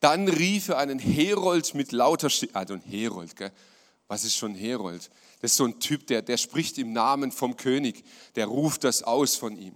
Dann 0.00 0.26
rief 0.26 0.68
er 0.68 0.78
einen 0.78 0.98
Herold 0.98 1.74
mit 1.74 1.92
lauter 1.92 2.30
Stimme, 2.30 2.56
also 2.56 2.74
ein 2.74 2.80
Herold, 2.80 3.36
gell? 3.36 3.52
was 4.08 4.24
ist 4.24 4.36
schon 4.36 4.54
Herold? 4.54 5.10
Das 5.40 5.52
ist 5.52 5.56
so 5.56 5.64
ein 5.64 5.78
Typ, 5.78 6.06
der, 6.08 6.22
der 6.22 6.36
spricht 6.36 6.76
im 6.78 6.92
Namen 6.92 7.30
vom 7.30 7.56
König, 7.56 8.04
der 8.34 8.46
ruft 8.46 8.84
das 8.84 9.02
aus 9.04 9.36
von 9.36 9.56
ihm. 9.56 9.74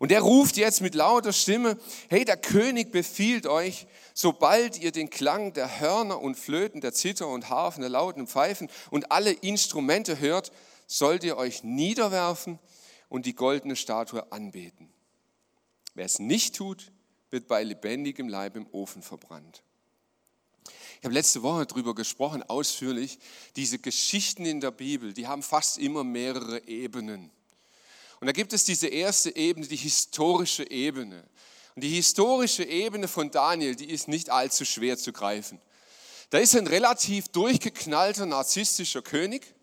Und 0.00 0.10
er 0.10 0.22
ruft 0.22 0.56
jetzt 0.56 0.80
mit 0.80 0.94
lauter 0.94 1.34
Stimme, 1.34 1.78
hey, 2.08 2.24
der 2.24 2.38
König 2.38 2.90
befiehlt 2.90 3.46
euch, 3.46 3.86
sobald 4.14 4.78
ihr 4.78 4.92
den 4.92 5.10
Klang 5.10 5.52
der 5.52 5.78
Hörner 5.78 6.22
und 6.22 6.36
Flöten, 6.38 6.80
der 6.80 6.94
Zither 6.94 7.28
und 7.28 7.50
Harfen, 7.50 7.82
der 7.82 7.90
lauten 7.90 8.26
Pfeifen 8.26 8.70
und 8.90 9.12
alle 9.12 9.30
Instrumente 9.30 10.18
hört, 10.18 10.52
sollt 10.86 11.22
ihr 11.22 11.36
euch 11.36 11.64
niederwerfen 11.64 12.58
und 13.10 13.26
die 13.26 13.34
goldene 13.34 13.76
Statue 13.76 14.32
anbeten. 14.32 14.88
Wer 15.92 16.06
es 16.06 16.18
nicht 16.18 16.56
tut, 16.56 16.92
wird 17.28 17.46
bei 17.46 17.62
lebendigem 17.62 18.26
Leib 18.26 18.56
im 18.56 18.66
Ofen 18.72 19.02
verbrannt. 19.02 19.62
Ich 21.00 21.04
habe 21.04 21.12
letzte 21.12 21.42
Woche 21.42 21.66
darüber 21.66 21.94
gesprochen, 21.94 22.42
ausführlich. 22.42 23.18
Diese 23.54 23.78
Geschichten 23.78 24.46
in 24.46 24.62
der 24.62 24.70
Bibel, 24.70 25.12
die 25.12 25.26
haben 25.26 25.42
fast 25.42 25.76
immer 25.76 26.04
mehrere 26.04 26.66
Ebenen. 26.66 27.30
Und 28.20 28.26
da 28.26 28.32
gibt 28.32 28.52
es 28.52 28.64
diese 28.64 28.86
erste 28.86 29.34
Ebene, 29.34 29.66
die 29.66 29.76
historische 29.76 30.70
Ebene. 30.70 31.24
Und 31.74 31.82
die 31.82 31.88
historische 31.88 32.64
Ebene 32.64 33.08
von 33.08 33.30
Daniel, 33.30 33.74
die 33.74 33.90
ist 33.90 34.08
nicht 34.08 34.28
allzu 34.30 34.64
schwer 34.64 34.98
zu 34.98 35.12
greifen. 35.12 35.60
Da 36.28 36.38
ist 36.38 36.54
ein 36.54 36.66
relativ 36.66 37.28
durchgeknallter 37.28 38.26
narzisstischer 38.26 39.02
König, 39.02 39.54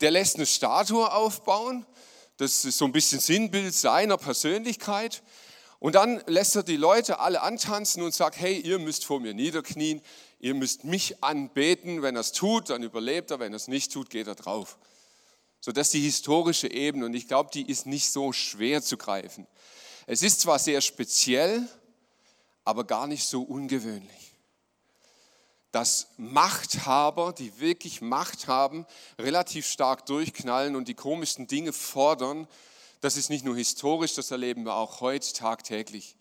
der 0.00 0.10
lässt 0.10 0.36
eine 0.36 0.46
Statue 0.46 1.10
aufbauen. 1.10 1.86
Das 2.36 2.64
ist 2.64 2.76
so 2.76 2.84
ein 2.84 2.92
bisschen 2.92 3.18
Sinnbild 3.18 3.74
seiner 3.74 4.18
Persönlichkeit. 4.18 5.22
Und 5.78 5.94
dann 5.94 6.22
lässt 6.26 6.56
er 6.56 6.62
die 6.62 6.76
Leute 6.76 7.18
alle 7.18 7.40
antanzen 7.40 8.02
und 8.02 8.14
sagt, 8.14 8.38
hey, 8.38 8.58
ihr 8.58 8.78
müsst 8.78 9.04
vor 9.04 9.20
mir 9.20 9.34
niederknien, 9.34 10.02
ihr 10.38 10.54
müsst 10.54 10.84
mich 10.84 11.22
anbeten. 11.22 12.02
Wenn 12.02 12.16
er 12.16 12.20
es 12.20 12.32
tut, 12.32 12.70
dann 12.70 12.82
überlebt 12.82 13.30
er, 13.30 13.40
wenn 13.40 13.52
er 13.52 13.56
es 13.56 13.68
nicht 13.68 13.92
tut, 13.92 14.10
geht 14.10 14.26
er 14.26 14.34
drauf. 14.34 14.78
So, 15.66 15.72
das 15.72 15.88
ist 15.88 15.94
die 15.94 16.00
historische 16.00 16.70
Ebene 16.70 17.06
und 17.06 17.14
ich 17.14 17.26
glaube, 17.26 17.50
die 17.52 17.68
ist 17.68 17.86
nicht 17.86 18.12
so 18.12 18.32
schwer 18.32 18.82
zu 18.82 18.96
greifen. 18.96 19.48
Es 20.06 20.22
ist 20.22 20.42
zwar 20.42 20.60
sehr 20.60 20.80
speziell, 20.80 21.68
aber 22.64 22.84
gar 22.84 23.08
nicht 23.08 23.26
so 23.26 23.42
ungewöhnlich. 23.42 24.36
Dass 25.72 26.06
Machthaber, 26.18 27.32
die 27.32 27.58
wirklich 27.58 28.00
Macht 28.00 28.46
haben, 28.46 28.86
relativ 29.18 29.66
stark 29.66 30.06
durchknallen 30.06 30.76
und 30.76 30.86
die 30.86 30.94
komischsten 30.94 31.48
Dinge 31.48 31.72
fordern, 31.72 32.46
das 33.00 33.16
ist 33.16 33.28
nicht 33.28 33.44
nur 33.44 33.56
historisch, 33.56 34.14
das 34.14 34.30
erleben 34.30 34.62
wir 34.62 34.76
auch 34.76 35.00
heute 35.00 35.32
tagtäglich. 35.32 36.14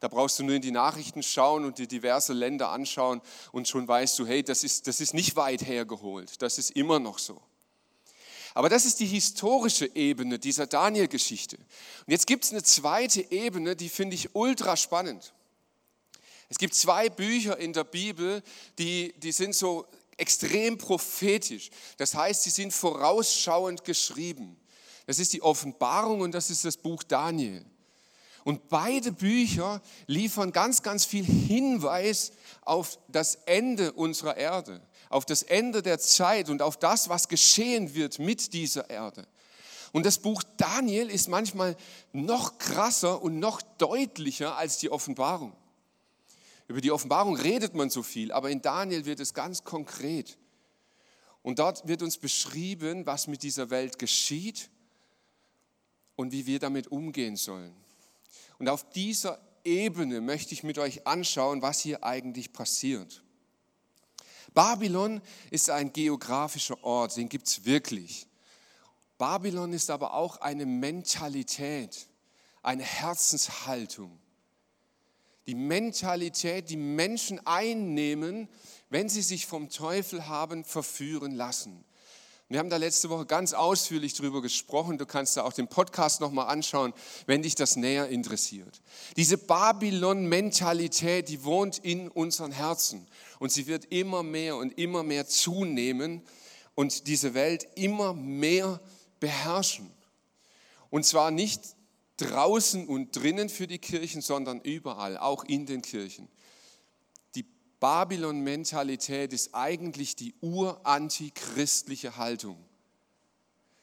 Da 0.00 0.08
brauchst 0.08 0.38
du 0.38 0.42
nur 0.42 0.56
in 0.56 0.60
die 0.60 0.70
Nachrichten 0.70 1.22
schauen 1.22 1.64
und 1.64 1.78
dir 1.78 1.88
diverse 1.88 2.34
Länder 2.34 2.68
anschauen 2.68 3.22
und 3.52 3.68
schon 3.68 3.88
weißt 3.88 4.18
du, 4.18 4.26
hey, 4.26 4.42
das 4.42 4.64
ist, 4.64 4.86
das 4.86 5.00
ist 5.00 5.14
nicht 5.14 5.34
weit 5.34 5.66
hergeholt, 5.66 6.42
das 6.42 6.58
ist 6.58 6.72
immer 6.72 6.98
noch 6.98 7.18
so. 7.18 7.40
Aber 8.54 8.68
das 8.68 8.84
ist 8.84 9.00
die 9.00 9.06
historische 9.06 9.90
Ebene 9.96 10.38
dieser 10.38 10.68
Daniel-Geschichte. 10.68 11.56
Und 11.56 12.12
jetzt 12.12 12.28
gibt 12.28 12.44
es 12.44 12.52
eine 12.52 12.62
zweite 12.62 13.32
Ebene, 13.32 13.74
die 13.74 13.88
finde 13.88 14.14
ich 14.14 14.34
ultra 14.34 14.76
spannend. 14.76 15.34
Es 16.48 16.58
gibt 16.58 16.74
zwei 16.76 17.08
Bücher 17.08 17.58
in 17.58 17.72
der 17.72 17.82
Bibel, 17.82 18.42
die, 18.78 19.12
die 19.18 19.32
sind 19.32 19.56
so 19.56 19.86
extrem 20.16 20.78
prophetisch. 20.78 21.70
Das 21.96 22.14
heißt, 22.14 22.44
sie 22.44 22.50
sind 22.50 22.72
vorausschauend 22.72 23.82
geschrieben. 23.84 24.56
Das 25.06 25.18
ist 25.18 25.32
die 25.32 25.42
Offenbarung 25.42 26.20
und 26.20 26.32
das 26.32 26.48
ist 26.48 26.64
das 26.64 26.76
Buch 26.76 27.02
Daniel. 27.02 27.64
Und 28.44 28.68
beide 28.68 29.10
Bücher 29.10 29.82
liefern 30.06 30.52
ganz, 30.52 30.82
ganz 30.82 31.04
viel 31.04 31.24
Hinweis 31.24 32.32
auf 32.62 32.98
das 33.08 33.36
Ende 33.46 33.92
unserer 33.92 34.36
Erde 34.36 34.80
auf 35.14 35.24
das 35.24 35.44
Ende 35.44 35.80
der 35.80 36.00
Zeit 36.00 36.50
und 36.50 36.60
auf 36.60 36.76
das, 36.76 37.08
was 37.08 37.28
geschehen 37.28 37.94
wird 37.94 38.18
mit 38.18 38.52
dieser 38.52 38.90
Erde. 38.90 39.24
Und 39.92 40.04
das 40.04 40.18
Buch 40.18 40.42
Daniel 40.56 41.08
ist 41.08 41.28
manchmal 41.28 41.76
noch 42.12 42.58
krasser 42.58 43.22
und 43.22 43.38
noch 43.38 43.62
deutlicher 43.78 44.56
als 44.56 44.78
die 44.78 44.90
Offenbarung. 44.90 45.52
Über 46.66 46.80
die 46.80 46.90
Offenbarung 46.90 47.36
redet 47.36 47.74
man 47.74 47.90
so 47.90 48.02
viel, 48.02 48.32
aber 48.32 48.50
in 48.50 48.60
Daniel 48.60 49.04
wird 49.04 49.20
es 49.20 49.34
ganz 49.34 49.62
konkret. 49.62 50.36
Und 51.42 51.60
dort 51.60 51.86
wird 51.86 52.02
uns 52.02 52.18
beschrieben, 52.18 53.06
was 53.06 53.28
mit 53.28 53.44
dieser 53.44 53.70
Welt 53.70 54.00
geschieht 54.00 54.68
und 56.16 56.32
wie 56.32 56.46
wir 56.46 56.58
damit 56.58 56.88
umgehen 56.88 57.36
sollen. 57.36 57.72
Und 58.58 58.68
auf 58.68 58.90
dieser 58.90 59.40
Ebene 59.62 60.20
möchte 60.20 60.54
ich 60.54 60.64
mit 60.64 60.78
euch 60.78 61.06
anschauen, 61.06 61.62
was 61.62 61.78
hier 61.78 62.02
eigentlich 62.02 62.52
passiert. 62.52 63.22
Babylon 64.54 65.20
ist 65.50 65.68
ein 65.68 65.92
geografischer 65.92 66.82
Ort, 66.84 67.16
den 67.16 67.28
gibt 67.28 67.48
es 67.48 67.64
wirklich. 67.64 68.28
Babylon 69.18 69.72
ist 69.72 69.90
aber 69.90 70.14
auch 70.14 70.40
eine 70.40 70.64
Mentalität, 70.64 72.08
eine 72.62 72.84
Herzenshaltung. 72.84 74.18
Die 75.46 75.54
Mentalität, 75.54 76.70
die 76.70 76.76
Menschen 76.76 77.44
einnehmen, 77.46 78.48
wenn 78.88 79.08
sie 79.08 79.22
sich 79.22 79.46
vom 79.46 79.68
Teufel 79.68 80.26
haben 80.26 80.64
verführen 80.64 81.32
lassen. 81.32 81.84
Wir 82.54 82.60
haben 82.60 82.70
da 82.70 82.76
letzte 82.76 83.10
Woche 83.10 83.26
ganz 83.26 83.52
ausführlich 83.52 84.14
drüber 84.14 84.40
gesprochen. 84.40 84.96
Du 84.96 85.06
kannst 85.06 85.36
da 85.36 85.42
auch 85.42 85.52
den 85.52 85.66
Podcast 85.66 86.20
nochmal 86.20 86.46
anschauen, 86.46 86.94
wenn 87.26 87.42
dich 87.42 87.56
das 87.56 87.74
näher 87.74 88.08
interessiert. 88.08 88.80
Diese 89.16 89.38
Babylon-Mentalität, 89.38 91.28
die 91.28 91.42
wohnt 91.42 91.78
in 91.78 92.08
unseren 92.08 92.52
Herzen 92.52 93.08
und 93.40 93.50
sie 93.50 93.66
wird 93.66 93.86
immer 93.86 94.22
mehr 94.22 94.54
und 94.54 94.78
immer 94.78 95.02
mehr 95.02 95.26
zunehmen 95.26 96.22
und 96.76 97.08
diese 97.08 97.34
Welt 97.34 97.66
immer 97.74 98.14
mehr 98.14 98.80
beherrschen. 99.18 99.90
Und 100.90 101.04
zwar 101.04 101.32
nicht 101.32 101.60
draußen 102.18 102.86
und 102.86 103.16
drinnen 103.16 103.48
für 103.48 103.66
die 103.66 103.80
Kirchen, 103.80 104.22
sondern 104.22 104.60
überall, 104.60 105.18
auch 105.18 105.42
in 105.42 105.66
den 105.66 105.82
Kirchen. 105.82 106.28
Babylon-Mentalität 107.84 109.34
ist 109.34 109.54
eigentlich 109.54 110.16
die 110.16 110.32
urantichristliche 110.40 112.16
Haltung. 112.16 112.56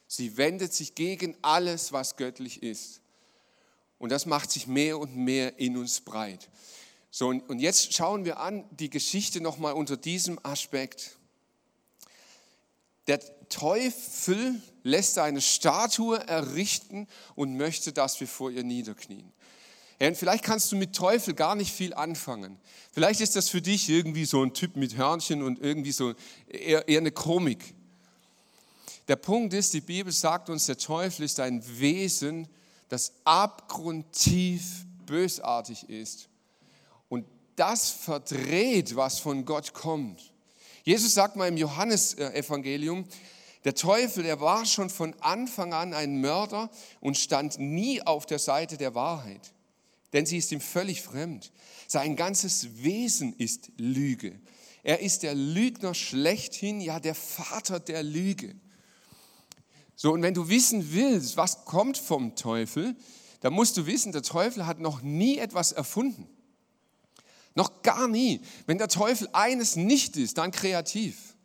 Sie 0.08 0.38
wendet 0.38 0.74
sich 0.74 0.96
gegen 0.96 1.38
alles, 1.44 1.94
was 1.94 2.16
göttlich 2.16 2.64
ist. 2.64 3.02
Und 4.00 4.12
das 4.12 4.26
macht 4.26 4.50
sich 4.50 4.66
mehr 4.66 4.98
und 4.98 5.16
mehr 5.16 5.60
in 5.60 5.78
uns 5.78 6.02
breit. 6.02 6.50
So, 7.12 7.28
und 7.28 7.60
jetzt 7.60 7.94
schauen 7.94 8.26
wir 8.26 8.40
an 8.40 8.64
die 8.72 8.90
Geschichte 8.90 9.40
nochmal 9.40 9.74
unter 9.74 9.98
diesem 9.98 10.44
Aspekt. 10.44 11.20
Der 13.06 13.20
Teufel 13.50 14.64
lässt 14.82 15.20
eine 15.20 15.42
Statue 15.42 16.18
errichten 16.28 17.08
und 17.36 17.56
möchte, 17.56 17.94
dass 17.94 18.20
wir 18.20 18.28
vor 18.28 18.50
ihr 18.50 18.64
niederknien. 18.64 19.32
Ja, 20.02 20.08
und 20.08 20.18
vielleicht 20.18 20.44
kannst 20.44 20.72
du 20.72 20.78
mit 20.78 20.96
Teufel 20.96 21.36
gar 21.36 21.54
nicht 21.54 21.72
viel 21.72 21.94
anfangen. 21.94 22.58
Vielleicht 22.92 23.22
ist 23.22 23.36
das 23.36 23.50
für 23.50 23.62
dich 23.62 23.88
irgendwie 23.88 24.26
so 24.26 24.42
ein 24.42 24.52
Typ 24.52 24.76
mit 24.76 24.98
Hörnchen 24.98 25.44
und 25.44 25.60
irgendwie 25.62 25.92
so 25.92 26.16
eher, 26.48 26.88
eher 26.88 27.02
eine 27.02 27.12
Komik. 27.12 27.76
Der 29.08 29.16
Punkt 29.16 29.54
ist, 29.54 29.76
die 29.76 29.82
Bibel 29.82 30.12
sagt 30.12 30.50
uns, 30.50 30.66
der 30.66 30.80
Teufel 30.80 31.24
ist 31.26 31.40
ein 31.40 31.64
Wesen, 31.80 32.48
das 32.90 33.14
abgrundtief 33.26 34.88
bösartig 35.06 35.88
ist. 35.88 36.30
Und 37.08 37.28
das 37.56 37.92
verdreht, 37.92 38.96
was 38.96 39.20
von 39.20 39.46
Gott 39.46 39.76
kommt. 39.76 40.34
Jesus 40.84 41.14
sagt 41.14 41.36
mal 41.36 41.48
im 41.48 41.58
Johannesevangelium, 41.58 43.06
der 43.66 43.76
Teufel, 43.76 44.24
der 44.24 44.42
war 44.42 44.66
schon 44.66 44.90
von 44.90 45.14
Anfang 45.20 45.74
an 45.74 45.94
ein 45.94 46.22
Mörder 46.22 46.72
und 47.02 47.18
stand 47.18 47.60
nie 47.60 48.02
auf 48.02 48.26
der 48.26 48.40
Seite 48.40 48.78
der 48.78 48.96
Wahrheit 48.96 49.54
denn 50.13 50.26
sie 50.26 50.38
ist 50.38 50.52
ihm 50.52 50.62
völlig 50.62 51.02
fremd. 51.02 51.52
Sein 51.88 52.15
ganzes 52.15 52.84
Wesen 52.84 53.34
ist 53.38 53.71
Lüge. 53.78 54.39
Er 54.84 55.00
ist 55.00 55.24
der 55.24 55.36
Lügner 55.36 55.93
schlechthin, 55.93 56.82
ja 56.82 57.00
der 57.00 57.15
Vater 57.15 57.80
der 57.80 58.04
Lüge. 58.04 58.56
So, 59.95 60.13
und 60.13 60.24
wenn 60.24 60.34
du 60.34 60.50
wissen 60.50 60.93
willst, 60.93 61.38
was 61.38 61.65
kommt 61.65 61.97
vom 61.97 62.36
Teufel, 62.36 62.95
dann 63.41 63.54
musst 63.54 63.78
du 63.78 63.86
wissen, 63.86 64.12
der 64.12 64.24
Teufel 64.24 64.65
hat 64.65 64.80
noch 64.80 65.02
nie 65.02 65.38
etwas 65.38 65.71
erfunden. 65.71 66.28
Noch 67.54 67.82
gar 67.82 68.08
nie. 68.08 68.41
Wenn 68.65 68.78
der 68.78 68.88
Teufel 68.88 69.30
eines 69.34 69.76
nicht 69.76 70.17
ist, 70.17 70.38
dann 70.38 70.52
kreativ. 70.52 71.36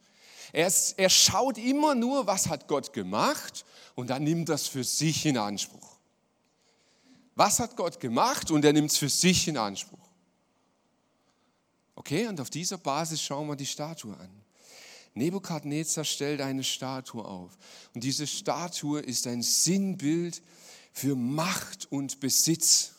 Er, 0.52 0.68
ist, 0.68 0.98
er 0.98 1.10
schaut 1.10 1.58
immer 1.58 1.94
nur, 1.94 2.26
was 2.26 2.48
hat 2.48 2.68
Gott 2.68 2.92
gemacht 2.92 3.64
und 3.94 4.10
dann 4.10 4.24
nimmt 4.24 4.48
das 4.48 4.68
für 4.68 4.84
sich 4.84 5.26
in 5.26 5.36
Anspruch. 5.36 5.95
Was 7.36 7.60
hat 7.60 7.76
Gott 7.76 8.00
gemacht? 8.00 8.50
Und 8.50 8.64
er 8.64 8.72
nimmt 8.72 8.90
es 8.90 8.98
für 8.98 9.10
sich 9.10 9.46
in 9.46 9.56
Anspruch. 9.56 9.98
Okay, 11.94 12.26
und 12.26 12.40
auf 12.40 12.50
dieser 12.50 12.78
Basis 12.78 13.22
schauen 13.22 13.46
wir 13.46 13.56
die 13.56 13.66
Statue 13.66 14.16
an. 14.16 14.30
Nebukadnezar 15.14 16.04
stellt 16.04 16.40
eine 16.40 16.64
Statue 16.64 17.24
auf. 17.24 17.56
Und 17.94 18.04
diese 18.04 18.26
Statue 18.26 19.00
ist 19.00 19.26
ein 19.26 19.42
Sinnbild 19.42 20.42
für 20.92 21.14
Macht 21.14 21.90
und 21.90 22.20
Besitz. 22.20 22.92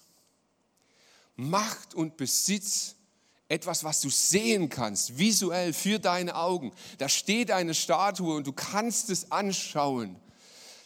Macht 1.35 1.93
und 1.93 2.17
Besitz, 2.17 2.95
etwas, 3.49 3.83
was 3.83 4.01
du 4.01 4.09
sehen 4.09 4.69
kannst, 4.69 5.17
visuell 5.17 5.73
für 5.73 5.99
deine 5.99 6.35
Augen. 6.35 6.73
Da 6.97 7.07
steht 7.07 7.51
eine 7.51 7.73
Statue 7.73 8.35
und 8.35 8.45
du 8.45 8.51
kannst 8.51 9.09
es 9.09 9.31
anschauen. 9.31 10.19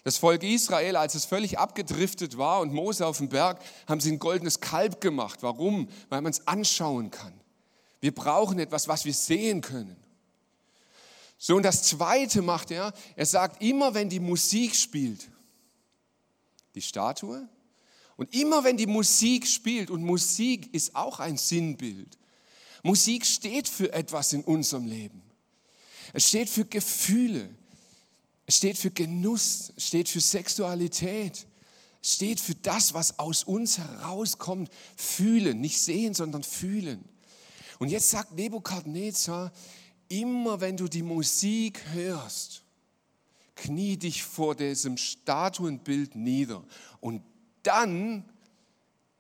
Das 0.04 0.18
Volk 0.18 0.42
Israel, 0.42 0.96
als 0.96 1.14
es 1.14 1.26
völlig 1.26 1.60
abgedriftet 1.60 2.38
war 2.38 2.62
und 2.62 2.74
Mose 2.74 3.06
auf 3.06 3.18
dem 3.18 3.30
Berg, 3.30 3.62
haben 3.88 4.02
sie 4.02 4.12
ein 4.12 4.20
goldenes 4.20 4.60
Kalb 4.60 5.00
gemacht. 5.00 5.44
Warum? 5.44 5.90
Weil 6.10 6.22
man 6.22 6.32
es 6.32 6.48
anschauen 6.48 7.12
kann. 7.12 7.34
Wir 8.00 8.14
brauchen 8.14 8.58
etwas, 8.58 8.88
was 8.88 9.06
wir 9.06 9.14
sehen 9.14 9.62
können. 9.62 9.96
So, 11.38 11.56
und 11.56 11.64
das 11.64 11.84
Zweite 11.84 12.42
macht 12.42 12.72
er, 12.72 12.94
er 13.16 13.26
sagt, 13.26 13.62
immer 13.62 13.94
wenn 13.94 14.10
die 14.10 14.20
Musik 14.20 14.76
spielt, 14.76 15.30
die 16.76 16.82
Statue, 16.82 17.48
und 18.16 18.34
immer 18.36 18.64
wenn 18.64 18.78
die 18.78 18.88
Musik 18.88 19.48
spielt, 19.48 19.90
und 19.90 20.04
Musik 20.04 20.74
ist 20.74 20.96
auch 20.96 21.20
ein 21.20 21.38
Sinnbild, 21.38 22.18
Musik 22.84 23.26
steht 23.26 23.68
für 23.68 23.92
etwas 23.94 24.34
in 24.34 24.44
unserem 24.44 24.86
Leben. 24.86 25.22
Es 26.14 26.28
steht 26.28 26.50
für 26.50 26.66
Gefühle, 26.66 27.50
steht 28.52 28.78
für 28.78 28.92
Genuss, 28.92 29.74
steht 29.78 30.10
für 30.10 30.22
Sexualität, 30.22 31.48
steht 32.02 32.40
für 32.40 32.56
das, 32.56 32.94
was 32.94 33.20
aus 33.20 33.44
uns 33.44 33.78
herauskommt. 33.78 34.70
Fühlen, 34.96 35.62
nicht 35.62 35.80
sehen, 35.80 36.14
sondern 36.14 36.44
fühlen. 36.44 37.04
Und 37.80 37.90
jetzt 37.90 38.10
sagt 38.10 38.34
Nebukadnezar, 38.34 39.52
immer 40.08 40.60
wenn 40.62 40.78
du 40.78 40.88
die 40.88 41.04
Musik 41.04 41.82
hörst, 41.94 42.64
knie 43.56 43.98
dich 43.98 44.24
vor 44.24 44.56
diesem 44.56 44.98
Statuenbild 44.98 46.16
nieder 46.16 46.64
und 47.00 47.24
dann 47.64 48.26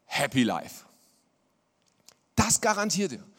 Happy 0.05 0.43
Life. 0.43 0.85
Das 2.35 2.59
garantiert 2.59 3.13
er. 3.13 3.30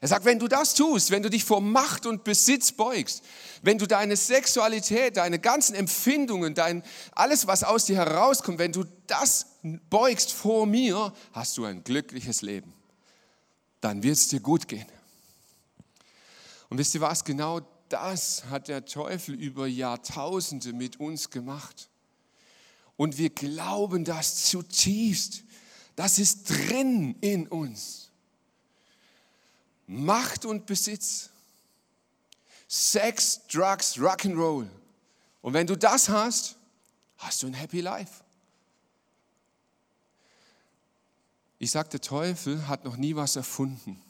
Er 0.00 0.08
sagt, 0.08 0.24
wenn 0.24 0.38
du 0.38 0.48
das 0.48 0.74
tust, 0.74 1.10
wenn 1.10 1.22
du 1.22 1.30
dich 1.30 1.44
vor 1.44 1.60
Macht 1.60 2.06
und 2.06 2.24
Besitz 2.24 2.72
beugst, 2.72 3.22
wenn 3.62 3.78
du 3.78 3.86
deine 3.86 4.16
Sexualität, 4.16 5.16
deine 5.16 5.38
ganzen 5.38 5.74
Empfindungen, 5.74 6.54
dein, 6.54 6.82
alles, 7.12 7.46
was 7.46 7.64
aus 7.64 7.86
dir 7.86 7.96
herauskommt, 7.96 8.58
wenn 8.58 8.72
du 8.72 8.84
das 9.06 9.46
beugst 9.90 10.32
vor 10.32 10.66
mir, 10.66 11.12
hast 11.32 11.56
du 11.56 11.64
ein 11.64 11.84
glückliches 11.84 12.42
Leben. 12.42 12.72
dann 13.80 14.02
wird 14.02 14.16
es 14.16 14.28
dir 14.28 14.40
gut 14.40 14.66
gehen. 14.66 14.86
Und 16.70 16.78
wisst 16.78 16.94
ihr 16.94 17.02
was? 17.02 17.22
Genau 17.24 17.60
das 17.90 18.44
hat 18.46 18.68
der 18.68 18.86
Teufel 18.86 19.34
über 19.34 19.66
Jahrtausende 19.66 20.72
mit 20.72 20.98
uns 20.98 21.28
gemacht. 21.28 21.90
Und 22.96 23.18
wir 23.18 23.28
glauben 23.28 24.04
das 24.04 24.46
zutiefst. 24.46 25.44
Das 25.96 26.18
ist 26.18 26.48
drin 26.48 27.14
in 27.20 27.46
uns. 27.46 28.03
Macht 29.86 30.44
und 30.44 30.66
Besitz. 30.66 31.30
Sex, 32.68 33.46
Drugs, 33.46 33.96
Rock'n'Roll. 33.96 34.68
Und 35.42 35.52
wenn 35.52 35.66
du 35.66 35.76
das 35.76 36.08
hast, 36.08 36.56
hast 37.18 37.42
du 37.42 37.46
ein 37.46 37.54
Happy 37.54 37.80
Life. 37.80 38.22
Ich 41.58 41.70
sage, 41.70 41.90
der 41.90 42.00
Teufel 42.00 42.66
hat 42.66 42.84
noch 42.84 42.96
nie 42.96 43.14
was 43.14 43.36
erfunden. 43.36 44.02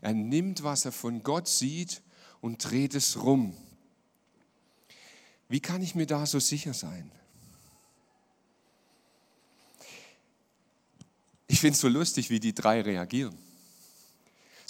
Er 0.00 0.12
nimmt, 0.12 0.62
was 0.62 0.84
er 0.84 0.92
von 0.92 1.22
Gott 1.22 1.48
sieht 1.48 2.02
und 2.40 2.58
dreht 2.58 2.94
es 2.94 3.22
rum. 3.22 3.56
Wie 5.48 5.60
kann 5.60 5.82
ich 5.82 5.94
mir 5.94 6.06
da 6.06 6.26
so 6.26 6.38
sicher 6.38 6.74
sein? 6.74 7.10
Ich 11.46 11.60
finde 11.60 11.74
es 11.74 11.80
so 11.80 11.88
lustig, 11.88 12.28
wie 12.28 12.40
die 12.40 12.54
drei 12.54 12.82
reagieren. 12.82 13.47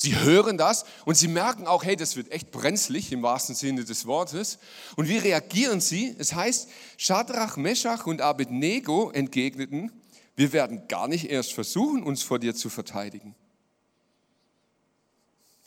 Sie 0.00 0.16
hören 0.16 0.56
das 0.56 0.84
und 1.06 1.16
sie 1.16 1.26
merken 1.26 1.66
auch, 1.66 1.82
hey, 1.82 1.96
das 1.96 2.14
wird 2.14 2.30
echt 2.30 2.52
brenzlig 2.52 3.10
im 3.10 3.24
wahrsten 3.24 3.56
Sinne 3.56 3.82
des 3.84 4.06
Wortes. 4.06 4.60
Und 4.94 5.08
wie 5.08 5.18
reagieren 5.18 5.80
sie? 5.80 6.14
Es 6.20 6.34
heißt, 6.34 6.68
Shadrach, 6.96 7.56
Meshach 7.56 8.06
und 8.06 8.20
Abednego 8.20 9.10
entgegneten, 9.10 9.90
wir 10.36 10.52
werden 10.52 10.86
gar 10.86 11.08
nicht 11.08 11.28
erst 11.28 11.52
versuchen, 11.52 12.04
uns 12.04 12.22
vor 12.22 12.38
dir 12.38 12.54
zu 12.54 12.70
verteidigen. 12.70 13.34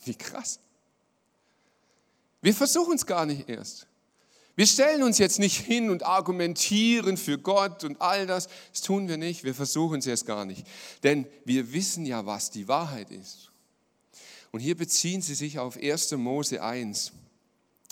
Wie 0.06 0.15
krass. 0.15 0.62
Wir 2.41 2.56
versuchen 2.56 2.96
es 2.96 3.06
gar 3.06 3.26
nicht 3.26 3.50
erst. 3.50 3.86
Wir 4.56 4.65
stellen 4.65 5.04
uns 5.04 5.17
jetzt 5.17 5.39
nicht 5.39 5.60
hin 5.60 5.89
und 5.89 6.04
argumentieren 6.04 7.17
für 7.17 7.38
Gott 7.38 7.84
und 7.84 8.00
all 8.00 8.28
das. 8.28 8.48
Das 8.72 8.80
tun 8.80 9.10
wir 9.10 9.17
nicht. 9.17 9.44
Wir 9.44 9.54
versuchen 9.54 10.00
es 10.00 10.08
erst 10.08 10.26
gar 10.26 10.46
nicht. 10.46 10.65
Denn 11.04 11.28
wir 11.44 11.74
wissen 11.74 12.06
ja, 12.06 12.26
was 12.26 12.50
die 12.50 12.70
Wahrheit 12.70 13.12
ist. 13.12 13.50
Und 14.51 14.59
hier 14.59 14.75
beziehen 14.75 15.21
sie 15.21 15.35
sich 15.35 15.59
auf 15.59 15.77
1. 15.77 16.11
Mose 16.11 16.61
1. 16.61 17.13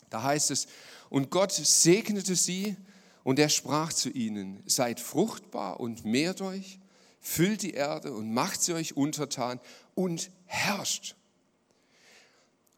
Da 0.10 0.24
heißt 0.24 0.52
es, 0.52 0.68
und 1.10 1.32
Gott 1.32 1.52
segnete 1.52 2.36
sie 2.36 2.76
und 3.24 3.40
er 3.40 3.50
sprach 3.50 3.94
zu 3.94 4.10
ihnen, 4.10 4.62
seid 4.66 5.00
fruchtbar 5.00 5.80
und 5.80 6.06
mehrt 6.06 6.42
euch, 6.42 6.80
füllt 7.22 7.62
die 7.62 7.74
Erde 7.74 8.14
und 8.14 8.34
macht 8.34 8.62
sie 8.62 8.74
euch 8.74 8.96
untertan 8.98 9.60
und 9.96 10.32
herrscht. 10.46 11.16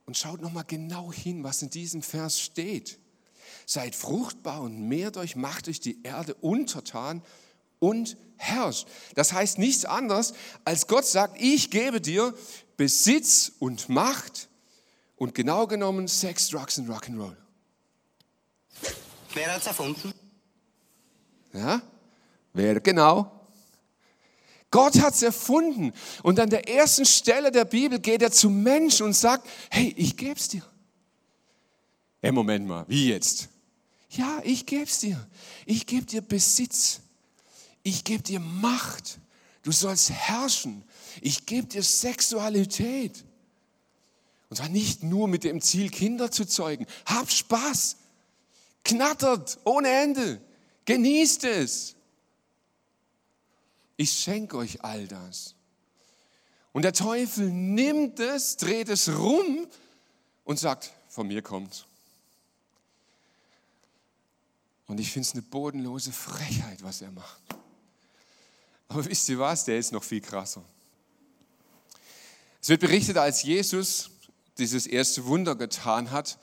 Und 0.06 0.18
schaut 0.18 0.42
nochmal 0.42 0.66
genau 0.68 1.12
hin, 1.12 1.44
was 1.44 1.62
in 1.62 1.70
diesem 1.70 2.02
Vers 2.02 2.40
steht. 2.40 3.00
Seid 3.66 3.96
fruchtbar 3.96 4.62
und 4.62 4.88
mehrt 4.88 5.18
euch, 5.18 5.36
macht 5.36 5.68
euch 5.68 5.80
die 5.80 6.04
Erde 6.04 6.34
untertan 6.36 7.24
und 7.80 8.18
herrscht. 8.38 8.88
Das 9.16 9.34
heißt 9.34 9.58
nichts 9.58 9.86
anderes, 9.86 10.34
als 10.66 10.88
Gott 10.88 11.06
sagt, 11.06 11.40
ich 11.40 11.70
gebe 11.70 12.02
dir 12.02 12.34
Besitz 12.82 13.52
und 13.60 13.90
Macht 13.90 14.50
und 15.16 15.36
genau 15.36 15.68
genommen 15.68 16.08
Sex, 16.08 16.50
Drugs 16.50 16.80
und 16.80 16.90
Rock'n'Roll. 16.90 17.36
Wer 19.36 19.54
hat's 19.54 19.68
erfunden? 19.68 20.12
Ja? 21.54 21.80
Wer 22.54 22.80
genau? 22.80 23.48
Gott 24.72 25.00
hat 25.00 25.14
es 25.14 25.22
erfunden. 25.22 25.94
Und 26.24 26.40
an 26.40 26.50
der 26.50 26.68
ersten 26.68 27.06
Stelle 27.06 27.52
der 27.52 27.66
Bibel 27.66 28.00
geht 28.00 28.24
er 28.24 28.32
zum 28.32 28.64
Menschen 28.64 29.06
und 29.06 29.14
sagt, 29.14 29.48
hey, 29.70 29.94
ich 29.96 30.18
geb's 30.18 30.48
dir. 30.48 30.66
Hey, 32.20 32.32
Moment 32.32 32.66
mal, 32.66 32.86
wie 32.88 33.10
jetzt? 33.10 33.50
Ja, 34.10 34.42
ich 34.44 34.66
geb's 34.66 34.98
dir. 35.02 35.24
Ich 35.68 35.86
gebe 35.86 36.08
dir 36.08 36.22
Besitz. 36.22 37.02
Ich 37.84 38.04
gebe 38.04 38.24
dir 38.24 38.40
Macht. 38.40 39.20
Du 39.62 39.72
sollst 39.72 40.10
herrschen. 40.10 40.84
Ich 41.20 41.46
gebe 41.46 41.68
dir 41.68 41.84
Sexualität. 41.84 43.26
Und 44.50 44.58
zwar 44.58 44.70
nicht 44.70 45.04
nur 45.04 45.28
mit 45.28 45.44
dem 45.44 45.62
Ziel, 45.62 45.90
Kinder 45.90 46.32
zu 46.32 46.46
zeugen. 46.46 46.86
Hab 47.06 47.32
Spaß. 47.32 47.98
Knattert 48.84 49.60
ohne 49.64 49.90
Ende. 49.90 50.42
Genießt 50.86 51.44
es. 51.46 51.96
Ich 53.98 54.12
schenke 54.12 54.58
euch 54.58 54.84
all 54.84 55.08
das. 55.08 55.56
Und 56.74 56.84
der 56.84 56.94
Teufel 56.94 57.50
nimmt 57.50 58.20
es, 58.20 58.58
dreht 58.58 58.90
es 58.90 59.10
rum 59.10 59.68
und 60.44 60.60
sagt, 60.60 60.92
von 61.10 61.28
mir 61.28 61.42
kommt. 61.42 61.86
Und 64.88 65.00
ich 65.00 65.12
finde 65.12 65.28
es 65.28 65.34
eine 65.34 65.42
bodenlose 65.44 66.12
Frechheit, 66.12 66.84
was 66.84 67.02
er 67.02 67.12
macht. 67.12 67.42
Aber 68.88 69.06
wisst 69.06 69.30
ihr 69.30 69.40
was, 69.40 69.64
der 69.64 69.78
ist 69.78 69.92
noch 69.94 70.04
viel 70.04 70.20
krasser. 70.20 70.64
Es 72.62 72.70
wird 72.70 72.82
berichtet, 72.82 73.18
als 73.18 73.42
Jesus 73.42 74.12
dieses 74.60 74.86
erste 74.86 75.26
Wunder 75.26 75.56
getan 75.56 76.12
hat, 76.12 76.38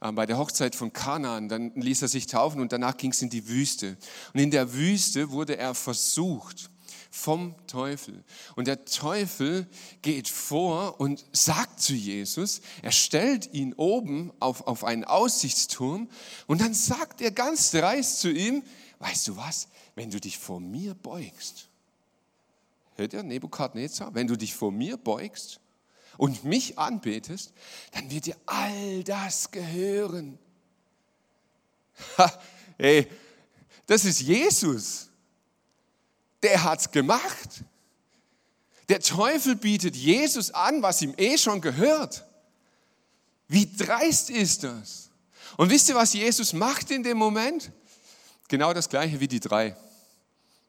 äh, 0.00 0.10
bei 0.10 0.26
der 0.26 0.36
Hochzeit 0.36 0.74
von 0.74 0.92
Kanaan, 0.92 1.48
dann 1.48 1.72
ließ 1.76 2.02
er 2.02 2.08
sich 2.08 2.26
taufen 2.26 2.60
und 2.60 2.72
danach 2.72 2.96
ging 2.96 3.12
es 3.12 3.22
in 3.22 3.30
die 3.30 3.46
Wüste. 3.48 3.96
Und 4.34 4.40
in 4.40 4.50
der 4.50 4.74
Wüste 4.74 5.30
wurde 5.30 5.56
er 5.56 5.74
versucht 5.74 6.68
vom 7.12 7.54
Teufel. 7.68 8.24
Und 8.56 8.66
der 8.66 8.84
Teufel 8.86 9.68
geht 10.00 10.28
vor 10.28 10.98
und 10.98 11.24
sagt 11.30 11.80
zu 11.80 11.92
Jesus, 11.92 12.60
er 12.80 12.90
stellt 12.90 13.52
ihn 13.52 13.74
oben 13.74 14.32
auf, 14.40 14.66
auf 14.66 14.82
einen 14.82 15.04
Aussichtsturm 15.04 16.08
und 16.48 16.60
dann 16.60 16.74
sagt 16.74 17.20
er 17.20 17.30
ganz 17.30 17.70
dreist 17.70 18.18
zu 18.18 18.32
ihm, 18.32 18.64
weißt 18.98 19.28
du 19.28 19.36
was, 19.36 19.68
wenn 19.94 20.10
du 20.10 20.20
dich 20.20 20.38
vor 20.38 20.58
mir 20.58 20.94
beugst, 20.94 21.68
hört 22.96 23.12
ihr 23.12 23.22
Nebukadnezar, 23.22 24.14
wenn 24.14 24.26
du 24.26 24.36
dich 24.36 24.54
vor 24.54 24.72
mir 24.72 24.96
beugst 24.96 25.60
und 26.16 26.44
mich 26.44 26.78
anbetest, 26.78 27.52
dann 27.92 28.10
wird 28.10 28.26
dir 28.26 28.36
all 28.46 29.02
das 29.04 29.50
gehören. 29.50 30.38
Ha, 32.18 32.32
ey, 32.78 33.08
das 33.86 34.04
ist 34.04 34.20
Jesus. 34.20 35.08
Der 36.42 36.64
hat's 36.64 36.90
gemacht. 36.90 37.64
Der 38.88 39.00
Teufel 39.00 39.56
bietet 39.56 39.96
Jesus 39.96 40.50
an, 40.50 40.82
was 40.82 41.02
ihm 41.02 41.14
eh 41.16 41.38
schon 41.38 41.60
gehört. 41.60 42.24
Wie 43.48 43.70
dreist 43.74 44.30
ist 44.30 44.64
das? 44.64 45.10
Und 45.56 45.70
wisst 45.70 45.88
ihr, 45.88 45.94
was 45.94 46.14
Jesus 46.14 46.52
macht 46.52 46.90
in 46.90 47.02
dem 47.02 47.18
Moment? 47.18 47.70
Genau 48.48 48.72
das 48.72 48.88
gleiche 48.88 49.20
wie 49.20 49.28
die 49.28 49.40
drei. 49.40 49.76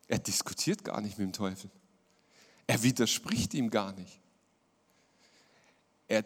Er 0.08 0.20
diskutiert 0.20 0.84
gar 0.84 1.02
nicht 1.02 1.18
mit 1.18 1.28
dem 1.28 1.34
Teufel. 1.34 1.70
Er 2.68 2.84
widerspricht 2.84 3.54
ihm 3.54 3.70
gar 3.70 3.94
nicht. 3.94 4.20
Er 6.08 6.24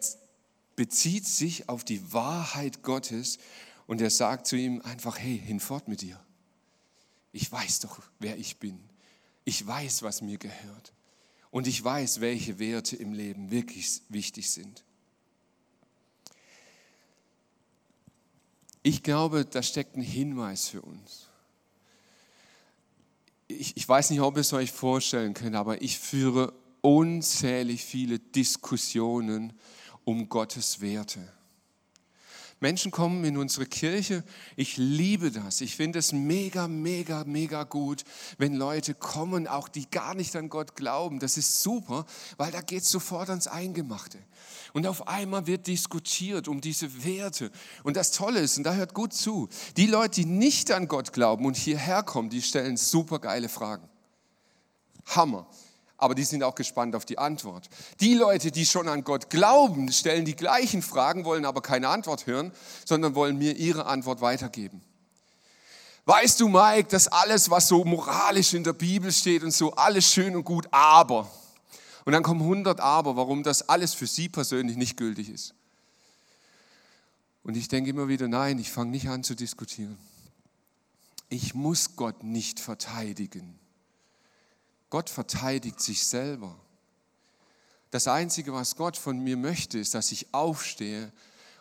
bezieht 0.76 1.26
sich 1.26 1.68
auf 1.68 1.84
die 1.84 2.12
Wahrheit 2.12 2.82
Gottes 2.82 3.38
und 3.86 4.00
er 4.00 4.10
sagt 4.10 4.46
zu 4.46 4.56
ihm 4.56 4.80
einfach, 4.82 5.18
hey, 5.18 5.38
hinfort 5.38 5.88
mit 5.88 6.02
dir. 6.02 6.20
Ich 7.32 7.50
weiß 7.50 7.80
doch, 7.80 8.00
wer 8.18 8.36
ich 8.38 8.58
bin. 8.58 8.78
Ich 9.44 9.66
weiß, 9.66 10.02
was 10.02 10.20
mir 10.20 10.38
gehört. 10.38 10.92
Und 11.50 11.66
ich 11.66 11.82
weiß, 11.82 12.20
welche 12.20 12.58
Werte 12.58 12.96
im 12.96 13.12
Leben 13.12 13.50
wirklich 13.50 14.02
wichtig 14.08 14.50
sind. 14.50 14.84
Ich 18.82 19.02
glaube, 19.02 19.44
da 19.44 19.62
steckt 19.62 19.96
ein 19.96 20.02
Hinweis 20.02 20.68
für 20.68 20.82
uns. 20.82 21.27
Ich, 23.48 23.76
ich 23.76 23.88
weiß 23.88 24.10
nicht, 24.10 24.20
ob 24.20 24.36
ihr 24.36 24.42
es 24.42 24.52
euch 24.52 24.70
vorstellen 24.70 25.34
könnt, 25.34 25.56
aber 25.56 25.82
ich 25.82 25.98
führe 25.98 26.52
unzählig 26.80 27.84
viele 27.84 28.18
Diskussionen 28.18 29.52
um 30.04 30.28
Gottes 30.28 30.80
Werte. 30.80 31.37
Menschen 32.60 32.90
kommen 32.90 33.24
in 33.24 33.36
unsere 33.36 33.66
Kirche. 33.66 34.24
Ich 34.56 34.76
liebe 34.76 35.30
das. 35.30 35.60
Ich 35.60 35.76
finde 35.76 35.98
es 35.98 36.12
mega, 36.12 36.66
mega, 36.66 37.24
mega 37.24 37.64
gut, 37.64 38.04
wenn 38.36 38.54
Leute 38.54 38.94
kommen, 38.94 39.46
auch 39.46 39.68
die 39.68 39.88
gar 39.88 40.14
nicht 40.14 40.34
an 40.34 40.48
Gott 40.48 40.74
glauben. 40.74 41.20
Das 41.20 41.36
ist 41.36 41.62
super, 41.62 42.04
weil 42.36 42.50
da 42.50 42.60
geht 42.60 42.82
es 42.82 42.90
sofort 42.90 43.30
ans 43.30 43.46
Eingemachte. 43.46 44.18
Und 44.72 44.86
auf 44.86 45.06
einmal 45.06 45.46
wird 45.46 45.66
diskutiert 45.66 46.48
um 46.48 46.60
diese 46.60 47.04
Werte. 47.04 47.50
Und 47.84 47.96
das 47.96 48.10
Tolle 48.10 48.40
ist, 48.40 48.58
und 48.58 48.64
da 48.64 48.74
hört 48.74 48.92
gut 48.92 49.12
zu, 49.12 49.48
die 49.76 49.86
Leute, 49.86 50.20
die 50.20 50.26
nicht 50.26 50.72
an 50.72 50.88
Gott 50.88 51.12
glauben 51.12 51.46
und 51.46 51.56
hierher 51.56 52.02
kommen, 52.02 52.28
die 52.28 52.42
stellen 52.42 52.76
super 52.76 53.20
geile 53.20 53.48
Fragen. 53.48 53.88
Hammer 55.06 55.48
aber 55.98 56.14
die 56.14 56.24
sind 56.24 56.42
auch 56.44 56.54
gespannt 56.54 56.94
auf 56.94 57.04
die 57.04 57.18
Antwort. 57.18 57.68
Die 58.00 58.14
Leute, 58.14 58.50
die 58.52 58.64
schon 58.64 58.88
an 58.88 59.04
Gott 59.04 59.30
glauben, 59.30 59.92
stellen 59.92 60.24
die 60.24 60.36
gleichen 60.36 60.80
Fragen, 60.80 61.24
wollen 61.24 61.44
aber 61.44 61.60
keine 61.60 61.88
Antwort 61.88 62.26
hören, 62.26 62.52
sondern 62.84 63.14
wollen 63.16 63.36
mir 63.36 63.56
ihre 63.56 63.86
Antwort 63.86 64.20
weitergeben. 64.20 64.80
Weißt 66.06 66.40
du, 66.40 66.48
Mike, 66.48 66.88
dass 66.88 67.08
alles, 67.08 67.50
was 67.50 67.68
so 67.68 67.84
moralisch 67.84 68.54
in 68.54 68.64
der 68.64 68.72
Bibel 68.72 69.12
steht 69.12 69.42
und 69.42 69.50
so, 69.50 69.74
alles 69.74 70.10
schön 70.10 70.34
und 70.36 70.44
gut, 70.44 70.66
aber. 70.70 71.30
Und 72.06 72.12
dann 72.12 72.22
kommen 72.22 72.40
100 72.40 72.80
Aber, 72.80 73.16
warum 73.16 73.42
das 73.42 73.68
alles 73.68 73.92
für 73.92 74.06
sie 74.06 74.30
persönlich 74.30 74.78
nicht 74.78 74.96
gültig 74.96 75.28
ist. 75.28 75.52
Und 77.42 77.56
ich 77.56 77.68
denke 77.68 77.90
immer 77.90 78.08
wieder, 78.08 78.28
nein, 78.28 78.58
ich 78.58 78.70
fange 78.70 78.90
nicht 78.90 79.08
an 79.08 79.22
zu 79.22 79.34
diskutieren. 79.34 79.98
Ich 81.28 81.54
muss 81.54 81.96
Gott 81.96 82.22
nicht 82.22 82.60
verteidigen. 82.60 83.58
Gott 84.90 85.10
verteidigt 85.10 85.80
sich 85.80 86.06
selber. 86.06 86.58
Das 87.90 88.06
Einzige, 88.08 88.52
was 88.52 88.76
Gott 88.76 88.96
von 88.96 89.18
mir 89.18 89.36
möchte, 89.36 89.78
ist, 89.78 89.94
dass 89.94 90.12
ich 90.12 90.32
aufstehe 90.32 91.12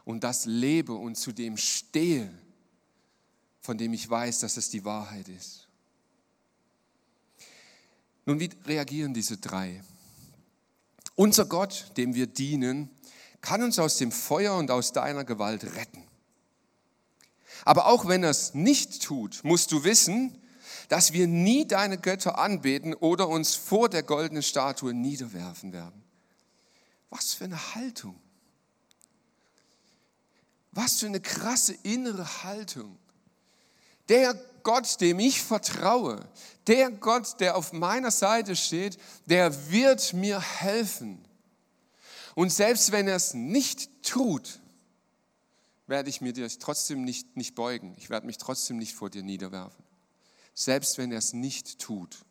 und 0.05 0.23
das 0.23 0.45
lebe 0.45 0.93
und 0.93 1.15
zu 1.15 1.31
dem 1.31 1.57
stehe, 1.57 2.31
von 3.61 3.77
dem 3.77 3.93
ich 3.93 4.09
weiß, 4.09 4.39
dass 4.39 4.57
es 4.57 4.69
die 4.69 4.85
Wahrheit 4.85 5.27
ist. 5.29 5.67
Nun, 8.25 8.39
wie 8.39 8.49
reagieren 8.65 9.13
diese 9.13 9.37
drei? 9.37 9.81
Unser 11.15 11.45
Gott, 11.45 11.91
dem 11.97 12.13
wir 12.13 12.27
dienen, 12.27 12.89
kann 13.41 13.63
uns 13.63 13.79
aus 13.79 13.97
dem 13.97 14.11
Feuer 14.11 14.55
und 14.57 14.69
aus 14.69 14.91
deiner 14.91 15.23
Gewalt 15.23 15.63
retten. 15.75 16.03
Aber 17.63 17.87
auch 17.87 18.07
wenn 18.07 18.23
er 18.23 18.29
es 18.29 18.53
nicht 18.53 19.01
tut, 19.03 19.43
musst 19.43 19.71
du 19.71 19.83
wissen, 19.83 20.37
dass 20.88 21.13
wir 21.13 21.28
nie 21.28 21.67
deine 21.67 21.97
Götter 21.97 22.38
anbeten 22.38 22.93
oder 22.93 23.28
uns 23.28 23.56
vor 23.56 23.89
der 23.89 24.04
goldenen 24.04 24.43
Statue 24.43 24.93
niederwerfen 24.93 25.73
werden. 25.73 26.04
Was 27.10 27.34
für 27.34 27.45
eine 27.45 27.76
Haltung. 27.76 28.19
Was 30.71 31.00
für 31.00 31.08
eine 31.08 31.21
krasse 31.21 31.73
innere 31.84 32.43
Haltung. 32.43 32.97
Der 34.10 34.34
Gott, 34.63 35.00
dem 35.02 35.19
ich 35.19 35.41
vertraue, 35.41 36.28
der 36.67 36.91
Gott, 36.91 37.39
der 37.39 37.56
auf 37.56 37.73
meiner 37.73 38.12
Seite 38.12 38.56
steht, 38.56 38.97
der 39.26 39.71
wird 39.71 40.13
mir 40.13 40.39
helfen. 40.39 41.26
Und 42.36 42.52
selbst 42.52 42.91
wenn 42.91 43.08
er 43.08 43.15
es 43.15 43.34
nicht 43.34 43.89
tut, 44.04 44.60
werde 45.88 46.10
ich 46.10 46.21
mir 46.21 46.34
dir 46.34 46.47
trotzdem 46.60 47.04
nicht, 47.04 47.36
nicht 47.36 47.56
beugen. 47.56 47.95
Ich 47.97 48.10
werde 48.10 48.28
mich 48.28 48.38
trotzdem 48.38 48.78
nicht 48.78 48.93
vor 48.93 49.10
dir 49.10 49.23
niederwerfen. 49.23 49.87
Selbst 50.60 50.98
wenn 50.98 51.12
er 51.12 51.20
es 51.20 51.34
nicht 51.34 51.78
tut. 51.78 52.26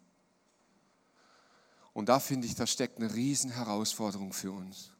Und 1.92 2.08
da 2.08 2.18
finde 2.18 2.48
ich, 2.48 2.56
da 2.56 2.66
steckt 2.66 2.98
eine 2.98 3.14
riesen 3.14 3.52
Herausforderung 3.52 4.32
für 4.32 4.50
uns. 4.50 4.90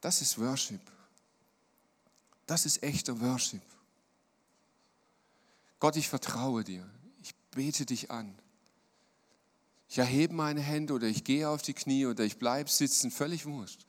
Das 0.00 0.22
ist 0.22 0.38
Worship. 0.38 0.80
Das 2.46 2.66
ist 2.66 2.84
echter 2.84 3.20
Worship. 3.20 3.64
Gott, 5.80 5.96
ich 5.96 6.08
vertraue 6.08 6.62
dir. 6.62 6.88
Ich 7.20 7.34
bete 7.50 7.84
dich 7.84 8.12
an. 8.12 8.38
Ich 9.88 9.98
erhebe 9.98 10.34
meine 10.34 10.60
Hände 10.60 10.94
oder 10.94 11.08
ich 11.08 11.24
gehe 11.24 11.48
auf 11.48 11.62
die 11.62 11.74
Knie 11.74 12.06
oder 12.06 12.22
ich 12.22 12.38
bleibe 12.38 12.70
sitzen, 12.70 13.10
völlig 13.10 13.44
wurscht. 13.44 13.84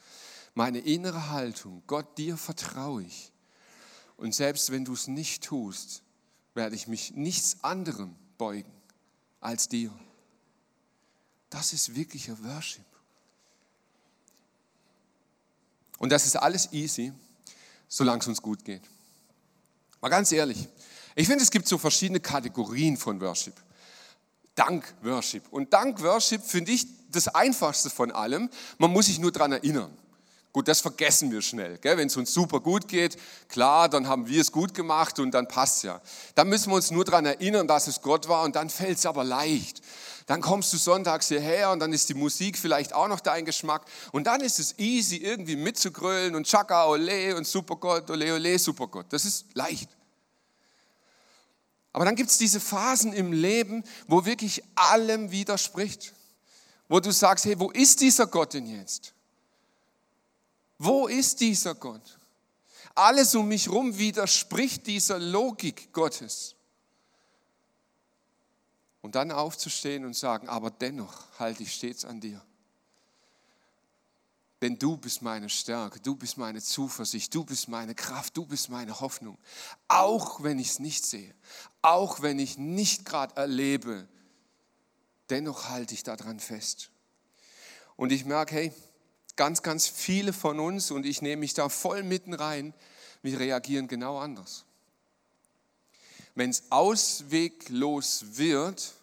Meine 0.55 0.79
innere 0.79 1.29
Haltung, 1.29 1.83
Gott, 1.85 2.17
dir 2.17 2.37
vertraue 2.37 3.03
ich. 3.03 3.31
Und 4.15 4.33
selbst 4.33 4.71
wenn 4.71 4.83
du 4.83 4.93
es 4.93 5.07
nicht 5.07 5.43
tust, 5.43 6.01
werde 6.57 6.75
ich 6.75 6.87
mich 6.87 7.13
nichts 7.13 7.63
anderem 7.63 8.13
beugen 8.37 8.71
als 9.39 9.69
dir. 9.69 9.91
Das 11.49 11.71
ist 11.71 11.95
wirklicher 11.95 12.37
Worship. 12.43 12.83
Und 15.99 16.11
das 16.11 16.25
ist 16.25 16.35
alles 16.35 16.73
easy, 16.73 17.13
solange 17.87 18.19
es 18.19 18.27
uns 18.27 18.41
gut 18.41 18.65
geht. 18.65 18.81
Mal 20.01 20.09
ganz 20.09 20.31
ehrlich, 20.31 20.67
ich 21.15 21.27
finde, 21.27 21.43
es 21.43 21.51
gibt 21.51 21.67
so 21.67 21.77
verschiedene 21.77 22.19
Kategorien 22.19 22.97
von 22.97 23.21
Worship. 23.21 23.55
Dank 24.53 24.93
Worship. 25.03 25.47
Und 25.51 25.71
Dank 25.71 26.01
Worship 26.01 26.43
finde 26.43 26.71
ich 26.71 26.85
das 27.09 27.27
Einfachste 27.27 27.89
von 27.89 28.11
allem. 28.11 28.49
Man 28.77 28.91
muss 28.91 29.05
sich 29.05 29.19
nur 29.19 29.31
daran 29.31 29.53
erinnern. 29.53 29.95
Gut, 30.57 30.67
das 30.67 30.81
vergessen 30.81 31.31
wir 31.31 31.43
schnell. 31.43 31.77
Wenn 31.83 32.07
es 32.07 32.17
uns 32.17 32.33
super 32.33 32.59
gut 32.59 32.87
geht, 32.87 33.15
klar, 33.47 33.89
dann 33.89 34.07
haben 34.07 34.25
wir 34.25 34.41
es 34.41 34.51
gut 34.51 34.73
gemacht 34.73 35.19
und 35.19 35.29
dann 35.29 35.47
passt 35.47 35.83
ja. 35.83 36.01
Dann 36.33 36.49
müssen 36.49 36.71
wir 36.71 36.77
uns 36.77 36.89
nur 36.89 37.05
daran 37.05 37.27
erinnern, 37.27 37.67
dass 37.67 37.85
es 37.85 38.01
Gott 38.01 38.27
war 38.27 38.41
und 38.41 38.55
dann 38.55 38.71
fällt 38.71 38.97
es 38.97 39.05
aber 39.05 39.23
leicht. 39.23 39.83
Dann 40.25 40.41
kommst 40.41 40.73
du 40.73 40.77
sonntags 40.77 41.27
hierher 41.27 41.69
und 41.69 41.77
dann 41.77 41.93
ist 41.93 42.09
die 42.09 42.15
Musik 42.15 42.57
vielleicht 42.57 42.91
auch 42.91 43.07
noch 43.07 43.19
dein 43.19 43.45
Geschmack. 43.45 43.85
Und 44.11 44.25
dann 44.25 44.41
ist 44.41 44.57
es 44.57 44.79
easy, 44.79 45.17
irgendwie 45.17 45.55
mitzugrölen 45.55 46.33
und 46.33 46.47
Chaka, 46.47 46.87
ole 46.87 47.35
und 47.35 47.45
Supergott, 47.45 48.09
ole, 48.09 48.33
ole, 48.33 48.57
Supergott. 48.57 49.05
Das 49.11 49.25
ist 49.25 49.45
leicht. 49.53 49.91
Aber 51.93 52.03
dann 52.03 52.15
gibt 52.15 52.31
es 52.31 52.39
diese 52.39 52.59
Phasen 52.59 53.13
im 53.13 53.31
Leben, 53.31 53.83
wo 54.07 54.25
wirklich 54.25 54.63
allem 54.73 55.29
widerspricht. 55.29 56.15
Wo 56.87 56.99
du 56.99 57.11
sagst, 57.11 57.45
hey, 57.45 57.59
wo 57.59 57.69
ist 57.69 58.01
dieser 58.01 58.25
Gott 58.25 58.55
denn 58.55 58.65
jetzt? 58.65 59.13
Wo 60.77 61.07
ist 61.07 61.39
dieser 61.39 61.75
Gott? 61.75 62.19
Alles 62.93 63.35
um 63.35 63.47
mich 63.47 63.67
herum 63.67 63.97
widerspricht 63.97 64.87
dieser 64.87 65.19
Logik 65.19 65.91
Gottes. 65.93 66.55
Und 69.01 69.15
dann 69.15 69.31
aufzustehen 69.31 70.05
und 70.05 70.15
sagen, 70.15 70.49
aber 70.49 70.71
dennoch 70.71 71.39
halte 71.39 71.63
ich 71.63 71.73
stets 71.73 72.05
an 72.05 72.19
dir. 72.19 72.41
Denn 74.61 74.79
du 74.79 74.97
bist 74.97 75.21
meine 75.21 75.49
Stärke, 75.49 75.99
du 75.99 76.15
bist 76.15 76.37
meine 76.37 76.61
Zuversicht, 76.61 77.33
du 77.33 77.43
bist 77.43 77.67
meine 77.67 77.93
Kraft, 77.93 78.35
du 78.35 78.45
bist 78.45 78.69
meine 78.69 78.99
Hoffnung. 78.99 79.37
Auch 79.87 80.41
wenn 80.41 80.57
ich 80.57 80.69
es 80.69 80.79
nicht 80.79 81.05
sehe, 81.05 81.33
auch 81.83 82.21
wenn 82.23 82.39
ich 82.39 82.57
nicht 82.57 83.05
gerade 83.05 83.35
erlebe, 83.35 84.07
dennoch 85.29 85.69
halte 85.69 85.93
ich 85.93 86.01
daran 86.01 86.39
fest. 86.39 86.89
Und 87.95 88.11
ich 88.11 88.25
merke, 88.25 88.55
hey, 88.55 88.73
ganz, 89.37 89.63
ganz 89.63 89.87
viele 89.87 90.33
von 90.33 90.59
uns, 90.59 90.91
und 90.91 91.05
ich 91.05 91.21
nehme 91.21 91.39
mich 91.39 91.53
da 91.53 91.69
voll 91.69 92.03
mitten 92.03 92.33
rein, 92.33 92.73
wir 93.21 93.39
reagieren 93.39 93.87
genau 93.87 94.19
anders. 94.19 94.65
Wenn 96.35 96.49
es 96.49 96.63
ausweglos 96.69 98.37
wird, 98.37 98.93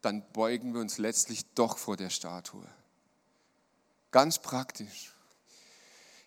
dann 0.00 0.22
beugen 0.32 0.72
wir 0.72 0.80
uns 0.80 0.98
letztlich 0.98 1.44
doch 1.54 1.76
vor 1.76 1.96
der 1.96 2.08
Statue. 2.08 2.66
Ganz 4.10 4.38
praktisch. 4.38 5.12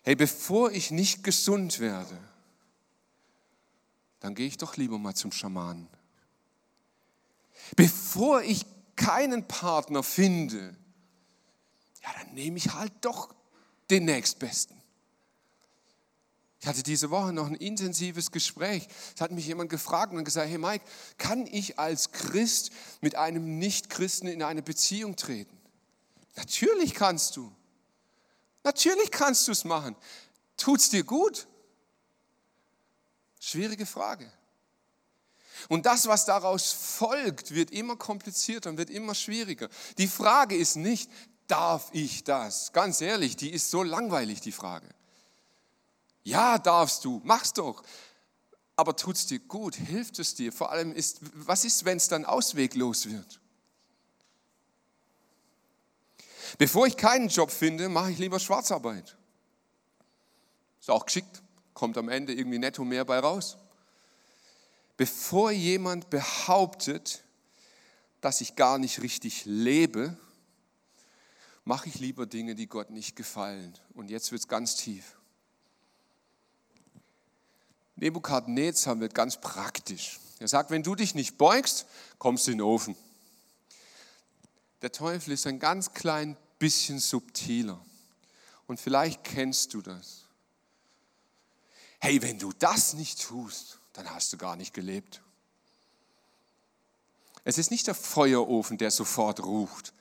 Hey, 0.02 0.14
bevor 0.14 0.70
ich 0.70 0.90
nicht 0.90 1.24
gesund 1.24 1.80
werde, 1.80 2.16
dann 4.20 4.34
gehe 4.34 4.46
ich 4.46 4.58
doch 4.58 4.76
lieber 4.76 4.98
mal 4.98 5.14
zum 5.14 5.32
Schamanen. 5.32 5.88
Bevor 7.76 8.42
ich 8.42 8.64
keinen 8.96 9.48
Partner 9.48 10.02
finde, 10.02 10.76
ja, 12.04 12.12
dann 12.18 12.34
nehme 12.34 12.58
ich 12.58 12.72
halt 12.72 12.92
doch 13.00 13.34
den 13.90 14.04
nächstbesten. 14.04 14.80
Ich 16.60 16.68
hatte 16.68 16.82
diese 16.82 17.10
Woche 17.10 17.32
noch 17.32 17.46
ein 17.46 17.56
intensives 17.56 18.30
Gespräch. 18.30 18.88
Es 19.14 19.20
hat 19.20 19.32
mich 19.32 19.46
jemand 19.46 19.68
gefragt 19.68 20.12
und 20.12 20.24
gesagt, 20.24 20.48
hey 20.48 20.58
Mike, 20.58 20.84
kann 21.18 21.46
ich 21.46 21.78
als 21.78 22.12
Christ 22.12 22.70
mit 23.00 23.16
einem 23.16 23.58
Nichtchristen 23.58 24.28
in 24.28 24.42
eine 24.42 24.62
Beziehung 24.62 25.16
treten? 25.16 25.60
Natürlich 26.36 26.94
kannst 26.94 27.36
du. 27.36 27.54
Natürlich 28.62 29.10
kannst 29.10 29.46
du 29.46 29.52
es 29.52 29.64
machen. 29.64 29.94
Tut 30.56 30.80
es 30.80 30.88
dir 30.88 31.04
gut? 31.04 31.46
Schwierige 33.40 33.84
Frage. 33.84 34.32
Und 35.68 35.84
das, 35.86 36.06
was 36.06 36.24
daraus 36.24 36.72
folgt, 36.72 37.54
wird 37.54 37.70
immer 37.70 37.96
komplizierter 37.96 38.70
und 38.70 38.78
wird 38.78 38.90
immer 38.90 39.14
schwieriger. 39.14 39.68
Die 39.98 40.08
Frage 40.08 40.56
ist 40.56 40.76
nicht, 40.76 41.10
darf 41.46 41.88
ich 41.92 42.24
das? 42.24 42.72
Ganz 42.72 43.00
ehrlich, 43.00 43.36
die 43.36 43.50
ist 43.50 43.70
so 43.70 43.82
langweilig, 43.82 44.40
die 44.40 44.52
Frage. 44.52 44.88
Ja, 46.22 46.58
darfst 46.58 47.04
du, 47.04 47.20
mach's 47.24 47.52
doch. 47.52 47.82
Aber 48.76 48.96
tut 48.96 49.16
es 49.16 49.26
dir 49.26 49.38
gut? 49.38 49.76
Hilft 49.76 50.18
es 50.18 50.34
dir? 50.34 50.52
Vor 50.52 50.72
allem 50.72 50.92
ist, 50.92 51.20
was 51.34 51.64
ist, 51.64 51.84
wenn 51.84 51.98
es 51.98 52.08
dann 52.08 52.24
ausweglos 52.24 53.08
wird? 53.08 53.40
Bevor 56.58 56.86
ich 56.86 56.96
keinen 56.96 57.28
Job 57.28 57.50
finde, 57.50 57.88
mache 57.88 58.12
ich 58.12 58.18
lieber 58.18 58.40
Schwarzarbeit. 58.40 59.16
Ist 60.80 60.90
auch 60.90 61.06
geschickt, 61.06 61.42
kommt 61.72 61.98
am 61.98 62.08
Ende 62.08 62.32
irgendwie 62.32 62.58
netto 62.58 62.84
mehr 62.84 63.04
bei 63.04 63.18
raus. 63.18 63.56
Bevor 64.96 65.50
jemand 65.50 66.10
behauptet, 66.10 67.24
dass 68.20 68.40
ich 68.40 68.56
gar 68.56 68.78
nicht 68.78 69.02
richtig 69.02 69.44
lebe, 69.44 70.16
mache 71.64 71.88
ich 71.88 71.98
lieber 71.98 72.26
Dinge, 72.26 72.54
die 72.54 72.66
Gott 72.66 72.90
nicht 72.90 73.16
gefallen. 73.16 73.74
Und 73.94 74.10
jetzt 74.10 74.32
wird 74.32 74.40
es 74.40 74.48
ganz 74.48 74.76
tief. 74.76 75.16
Nebukadnezar 77.96 78.98
wird 79.00 79.14
ganz 79.14 79.40
praktisch. 79.40 80.18
Er 80.40 80.48
sagt, 80.48 80.70
wenn 80.70 80.82
du 80.82 80.94
dich 80.94 81.14
nicht 81.14 81.38
beugst, 81.38 81.86
kommst 82.18 82.46
du 82.46 82.52
in 82.52 82.58
den 82.58 82.66
Ofen. 82.66 82.96
Der 84.82 84.92
Teufel 84.92 85.32
ist 85.32 85.46
ein 85.46 85.58
ganz 85.58 85.94
klein 85.94 86.36
bisschen 86.58 86.98
subtiler. 86.98 87.80
Und 88.66 88.80
vielleicht 88.80 89.24
kennst 89.24 89.74
du 89.74 89.80
das. 89.80 90.24
Hey, 92.00 92.20
wenn 92.20 92.38
du 92.38 92.52
das 92.52 92.94
nicht 92.94 93.22
tust, 93.22 93.78
dann 93.94 94.10
hast 94.10 94.32
du 94.32 94.36
gar 94.36 94.56
nicht 94.56 94.74
gelebt. 94.74 95.22
Es 97.44 97.58
ist 97.58 97.70
nicht 97.70 97.86
der 97.86 97.94
Feuerofen, 97.94 98.76
der 98.78 98.90
sofort 98.90 99.42
ruft, 99.44 99.92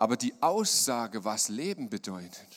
aber 0.00 0.16
die 0.16 0.32
Aussage, 0.40 1.24
was 1.26 1.50
Leben 1.50 1.90
bedeutet. 1.90 2.48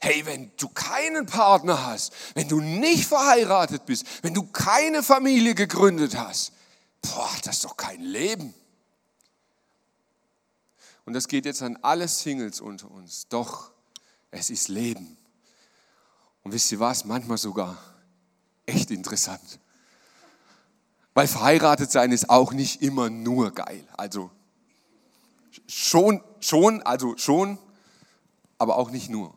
Hey, 0.00 0.24
wenn 0.24 0.52
du 0.56 0.68
keinen 0.68 1.26
Partner 1.26 1.84
hast, 1.84 2.12
wenn 2.34 2.48
du 2.48 2.60
nicht 2.60 3.06
verheiratet 3.06 3.84
bist, 3.86 4.06
wenn 4.22 4.32
du 4.32 4.44
keine 4.44 5.02
Familie 5.02 5.56
gegründet 5.56 6.16
hast, 6.16 6.52
boah, 7.02 7.28
das 7.42 7.56
ist 7.56 7.64
doch 7.64 7.76
kein 7.76 8.00
Leben. 8.00 8.54
Und 11.06 11.14
das 11.14 11.26
geht 11.26 11.44
jetzt 11.44 11.60
an 11.60 11.76
alle 11.82 12.06
Singles 12.06 12.60
unter 12.60 12.88
uns. 12.88 13.26
Doch, 13.26 13.72
es 14.30 14.48
ist 14.48 14.68
Leben. 14.68 15.16
Und 16.44 16.52
wisst 16.52 16.70
ihr 16.70 16.78
was? 16.78 17.04
Manchmal 17.04 17.38
sogar 17.38 17.76
echt 18.64 18.92
interessant. 18.92 19.58
Weil 21.14 21.26
verheiratet 21.26 21.90
sein 21.90 22.12
ist 22.12 22.30
auch 22.30 22.52
nicht 22.52 22.80
immer 22.80 23.10
nur 23.10 23.50
geil. 23.50 23.84
Also 23.96 24.30
schon, 25.68 26.22
schon, 26.40 26.82
also 26.82 27.16
schon, 27.16 27.58
aber 28.58 28.76
auch 28.76 28.90
nicht 28.90 29.10
nur. 29.10 29.34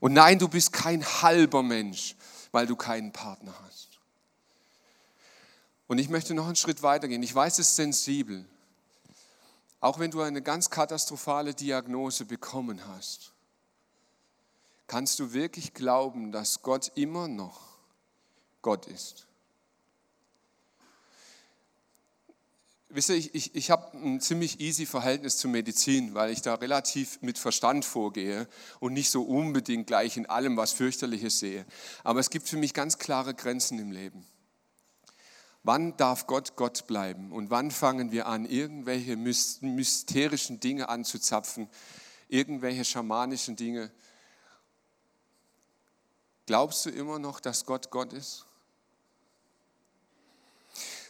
Und 0.00 0.12
nein, 0.12 0.38
du 0.38 0.48
bist 0.48 0.72
kein 0.72 1.04
halber 1.04 1.62
Mensch, 1.62 2.14
weil 2.52 2.66
du 2.66 2.76
keinen 2.76 3.12
Partner 3.12 3.54
hast. 3.66 3.88
Und 5.88 5.98
ich 5.98 6.08
möchte 6.08 6.34
noch 6.34 6.46
einen 6.46 6.56
Schritt 6.56 6.82
weitergehen. 6.82 7.22
Ich 7.22 7.34
weiß, 7.34 7.58
es 7.58 7.70
ist 7.70 7.76
sensibel. 7.76 8.44
Auch 9.80 9.98
wenn 9.98 10.10
du 10.10 10.20
eine 10.20 10.42
ganz 10.42 10.70
katastrophale 10.70 11.54
Diagnose 11.54 12.24
bekommen 12.24 12.86
hast, 12.88 13.32
kannst 14.86 15.18
du 15.18 15.32
wirklich 15.32 15.74
glauben, 15.74 16.32
dass 16.32 16.62
Gott 16.62 16.92
immer 16.96 17.28
noch 17.28 17.60
Gott 18.60 18.86
ist. 18.86 19.27
Wisst 22.90 23.10
ihr, 23.10 23.16
ich, 23.16 23.34
ich, 23.34 23.54
ich 23.54 23.70
habe 23.70 23.96
ein 23.98 24.18
ziemlich 24.20 24.60
easy 24.60 24.86
Verhältnis 24.86 25.36
zur 25.36 25.50
Medizin, 25.50 26.14
weil 26.14 26.30
ich 26.30 26.40
da 26.40 26.54
relativ 26.54 27.20
mit 27.20 27.36
Verstand 27.38 27.84
vorgehe 27.84 28.48
und 28.80 28.94
nicht 28.94 29.10
so 29.10 29.22
unbedingt 29.22 29.86
gleich 29.86 30.16
in 30.16 30.24
allem 30.24 30.56
was 30.56 30.72
fürchterliches 30.72 31.38
sehe. 31.38 31.66
Aber 32.02 32.20
es 32.20 32.30
gibt 32.30 32.48
für 32.48 32.56
mich 32.56 32.72
ganz 32.72 32.96
klare 32.96 33.34
Grenzen 33.34 33.78
im 33.78 33.90
Leben. 33.92 34.26
Wann 35.64 35.98
darf 35.98 36.26
Gott 36.26 36.56
Gott 36.56 36.86
bleiben 36.86 37.30
und 37.30 37.50
wann 37.50 37.70
fangen 37.70 38.10
wir 38.10 38.26
an, 38.26 38.46
irgendwelche 38.46 39.16
mysterischen 39.16 40.60
Dinge 40.60 40.88
anzuzapfen, 40.88 41.68
irgendwelche 42.28 42.86
schamanischen 42.86 43.54
Dinge? 43.54 43.92
Glaubst 46.46 46.86
du 46.86 46.90
immer 46.90 47.18
noch, 47.18 47.38
dass 47.40 47.66
Gott 47.66 47.90
Gott 47.90 48.14
ist? 48.14 48.46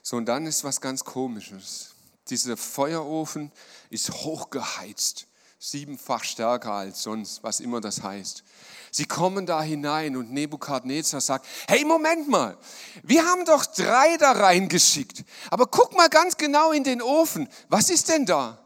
So, 0.08 0.16
und 0.16 0.24
dann 0.24 0.46
ist 0.46 0.64
was 0.64 0.80
ganz 0.80 1.04
Komisches. 1.04 1.90
Dieser 2.30 2.56
Feuerofen 2.56 3.52
ist 3.90 4.10
hochgeheizt, 4.10 5.26
siebenfach 5.58 6.24
stärker 6.24 6.72
als 6.72 7.02
sonst, 7.02 7.42
was 7.42 7.60
immer 7.60 7.82
das 7.82 8.02
heißt. 8.02 8.42
Sie 8.90 9.04
kommen 9.04 9.44
da 9.44 9.60
hinein 9.60 10.16
und 10.16 10.32
Nebukadnezar 10.32 11.20
sagt, 11.20 11.44
hey, 11.66 11.84
Moment 11.84 12.26
mal, 12.26 12.56
wir 13.02 13.22
haben 13.26 13.44
doch 13.44 13.66
drei 13.66 14.16
da 14.16 14.32
reingeschickt, 14.32 15.26
aber 15.50 15.66
guck 15.66 15.94
mal 15.94 16.08
ganz 16.08 16.38
genau 16.38 16.72
in 16.72 16.84
den 16.84 17.02
Ofen, 17.02 17.46
was 17.68 17.90
ist 17.90 18.08
denn 18.08 18.24
da? 18.24 18.58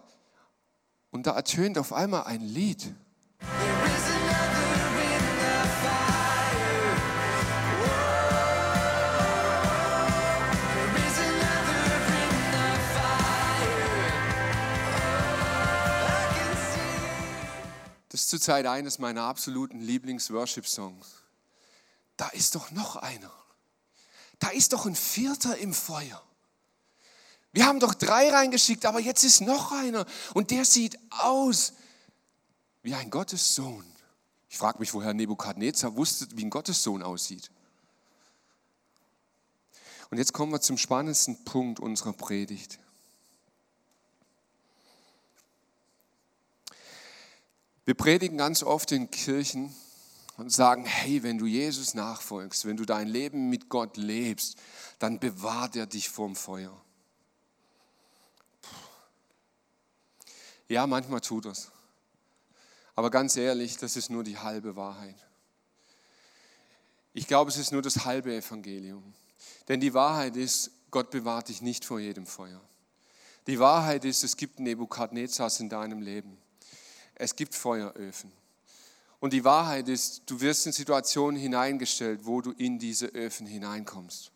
Und 1.10 1.26
da 1.26 1.32
ertönt 1.32 1.76
auf 1.76 1.92
einmal 1.92 2.22
ein 2.22 2.42
Lied. 2.42 2.94
Zurzeit 18.32 18.64
eines 18.64 18.98
meiner 18.98 19.24
absoluten 19.24 19.82
Lieblings-Worship-Songs. 19.82 21.06
Da 22.16 22.28
ist 22.28 22.54
doch 22.54 22.70
noch 22.70 22.96
einer. 22.96 23.30
Da 24.38 24.48
ist 24.48 24.72
doch 24.72 24.86
ein 24.86 24.96
Vierter 24.96 25.58
im 25.58 25.74
Feuer. 25.74 26.22
Wir 27.52 27.66
haben 27.66 27.78
doch 27.78 27.92
drei 27.92 28.30
reingeschickt, 28.30 28.86
aber 28.86 29.00
jetzt 29.00 29.22
ist 29.22 29.42
noch 29.42 29.72
einer. 29.72 30.06
Und 30.32 30.50
der 30.50 30.64
sieht 30.64 30.98
aus 31.10 31.74
wie 32.82 32.94
ein 32.94 33.10
Gottessohn. 33.10 33.84
Ich 34.48 34.56
frage 34.56 34.78
mich, 34.78 34.94
woher 34.94 35.12
Nebukadnezar 35.12 35.94
wusste, 35.94 36.26
wie 36.32 36.46
ein 36.46 36.50
Gottessohn 36.50 37.02
aussieht. 37.02 37.50
Und 40.10 40.16
jetzt 40.16 40.32
kommen 40.32 40.52
wir 40.52 40.62
zum 40.62 40.78
spannendsten 40.78 41.44
Punkt 41.44 41.80
unserer 41.80 42.14
Predigt. 42.14 42.78
Wir 47.84 47.94
predigen 47.94 48.38
ganz 48.38 48.62
oft 48.62 48.92
in 48.92 49.10
Kirchen 49.10 49.74
und 50.36 50.52
sagen, 50.52 50.84
hey, 50.84 51.22
wenn 51.22 51.38
du 51.38 51.46
Jesus 51.46 51.94
nachfolgst, 51.94 52.64
wenn 52.64 52.76
du 52.76 52.84
dein 52.84 53.08
Leben 53.08 53.50
mit 53.50 53.68
Gott 53.68 53.96
lebst, 53.96 54.56
dann 54.98 55.18
bewahrt 55.18 55.76
er 55.76 55.86
dich 55.86 56.08
vom 56.08 56.36
Feuer. 56.36 56.80
Ja, 60.68 60.86
manchmal 60.86 61.20
tut 61.20 61.44
das. 61.44 61.70
Aber 62.94 63.10
ganz 63.10 63.36
ehrlich, 63.36 63.76
das 63.78 63.96
ist 63.96 64.10
nur 64.10 64.24
die 64.24 64.38
halbe 64.38 64.76
Wahrheit. 64.76 65.16
Ich 67.14 67.26
glaube, 67.26 67.50
es 67.50 67.56
ist 67.56 67.72
nur 67.72 67.82
das 67.82 68.04
halbe 68.04 68.34
Evangelium. 68.34 69.14
Denn 69.68 69.80
die 69.80 69.92
Wahrheit 69.92 70.36
ist, 70.36 70.70
Gott 70.90 71.10
bewahrt 71.10 71.48
dich 71.48 71.62
nicht 71.62 71.84
vor 71.84 72.00
jedem 72.00 72.26
Feuer. 72.26 72.60
Die 73.46 73.58
Wahrheit 73.58 74.04
ist, 74.04 74.22
es 74.24 74.36
gibt 74.36 74.60
Nebukadnezars 74.60 75.60
in 75.60 75.68
deinem 75.68 76.00
Leben. 76.00 76.38
Es 77.22 77.36
gibt 77.36 77.54
Feueröfen. 77.54 78.32
Und 79.20 79.32
die 79.32 79.44
Wahrheit 79.44 79.88
ist, 79.88 80.22
du 80.26 80.40
wirst 80.40 80.66
in 80.66 80.72
Situationen 80.72 81.40
hineingestellt, 81.40 82.26
wo 82.26 82.40
du 82.40 82.50
in 82.50 82.80
diese 82.80 83.06
Öfen 83.06 83.46
hineinkommst. 83.46 84.32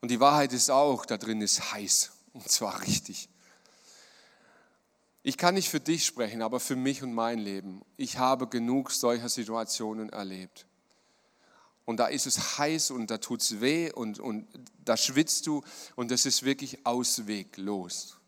Und 0.00 0.12
die 0.12 0.20
Wahrheit 0.20 0.52
ist 0.52 0.70
auch, 0.70 1.06
da 1.06 1.16
drin 1.16 1.40
ist 1.40 1.72
heiß. 1.72 2.12
Und 2.34 2.48
zwar 2.48 2.82
richtig. 2.82 3.28
Ich 5.24 5.36
kann 5.36 5.54
nicht 5.54 5.70
für 5.70 5.80
dich 5.80 6.06
sprechen, 6.06 6.40
aber 6.40 6.60
für 6.60 6.76
mich 6.76 7.02
und 7.02 7.12
mein 7.14 7.40
Leben. 7.40 7.82
Ich 7.96 8.18
habe 8.18 8.46
genug 8.46 8.92
solcher 8.92 9.28
Situationen 9.28 10.08
erlebt. 10.10 10.66
Und 11.84 11.96
da 11.96 12.06
ist 12.06 12.26
es 12.26 12.58
heiß 12.58 12.92
und 12.92 13.10
da 13.10 13.18
tut 13.18 13.42
es 13.42 13.60
weh 13.60 13.90
und, 13.90 14.20
und 14.20 14.46
da 14.84 14.96
schwitzt 14.96 15.48
du 15.48 15.64
und 15.96 16.12
das 16.12 16.26
ist 16.26 16.44
wirklich 16.44 16.86
ausweglos. 16.86 18.19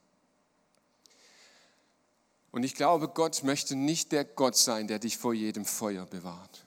Und 2.53 2.65
ich 2.65 2.75
glaube, 2.75 3.09
Gott 3.09 3.43
möchte 3.43 3.75
nicht 3.75 4.12
der 4.12 4.27
Gott 4.27 4.57
sein, 4.57 4.87
der 4.87 4.99
dich 4.99 5.17
vor 5.17 5.33
jedem 5.33 5.65
Feuer 5.65 6.05
bewahrt. 6.05 6.67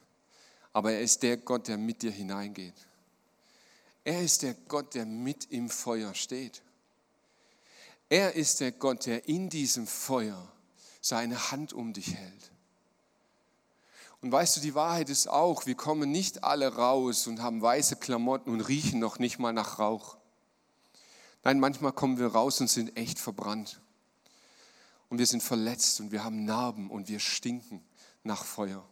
Aber 0.74 0.92
er 0.92 1.02
ist 1.02 1.22
der 1.24 1.38
Gott, 1.38 1.68
der 1.68 1.78
mit 1.78 2.02
dir 2.02 2.12
hineingeht. 2.12 2.74
Er 4.04 4.22
ist 4.22 4.42
der 4.42 4.56
Gott, 4.68 4.96
der 4.96 5.06
mit 5.06 5.52
im 5.52 5.70
Feuer 5.70 6.14
steht. 6.16 6.64
Er 8.10 8.34
ist 8.34 8.60
der 8.60 8.72
Gott, 8.72 9.06
der 9.06 9.30
in 9.30 9.50
diesem 9.50 9.88
Feuer 9.88 10.52
seine 11.02 11.52
Hand 11.52 11.72
um 11.72 11.94
dich 11.94 12.16
hält. 12.16 12.52
Und 14.22 14.32
weißt 14.32 14.58
du, 14.58 14.62
die 14.62 14.74
Wahrheit 14.74 15.10
ist 15.10 15.28
auch, 15.28 15.68
wir 15.68 15.76
kommen 15.76 16.12
nicht 16.12 16.44
alle 16.44 16.76
raus 16.76 17.28
und 17.28 17.44
haben 17.44 17.62
weiße 17.62 17.98
Klamotten 17.98 18.52
und 18.52 18.62
riechen 18.62 19.00
noch 19.00 19.20
nicht 19.20 19.38
mal 19.38 19.54
nach 19.54 19.78
Rauch. 19.78 20.18
Nein, 21.44 21.60
manchmal 21.60 21.94
kommen 21.94 22.18
wir 22.18 22.28
raus 22.28 22.60
und 22.60 22.72
sind 22.72 22.98
echt 22.98 23.20
verbrannt 23.20 23.82
und 25.16 25.20
wir 25.20 25.28
sind 25.28 25.44
verletzt 25.44 26.02
und 26.02 26.12
wir 26.12 26.26
haben 26.26 26.44
Narben 26.44 26.92
und 26.92 27.08
wir 27.08 27.22
stinken 27.22 27.82
nach 28.24 28.44
Feuer. 28.44 28.86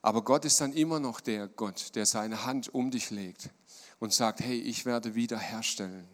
Aber 0.00 0.24
Gott 0.24 0.46
ist 0.46 0.62
dann 0.62 0.72
immer 0.72 0.98
noch 0.98 1.20
der 1.20 1.46
Gott, 1.46 1.94
der 1.94 2.06
seine 2.06 2.46
Hand 2.46 2.72
um 2.72 2.90
dich 2.90 3.10
legt 3.10 3.50
und 3.98 4.14
sagt, 4.14 4.40
hey, 4.40 4.58
ich 4.58 4.86
werde 4.86 5.14
wiederherstellen. 5.14 6.08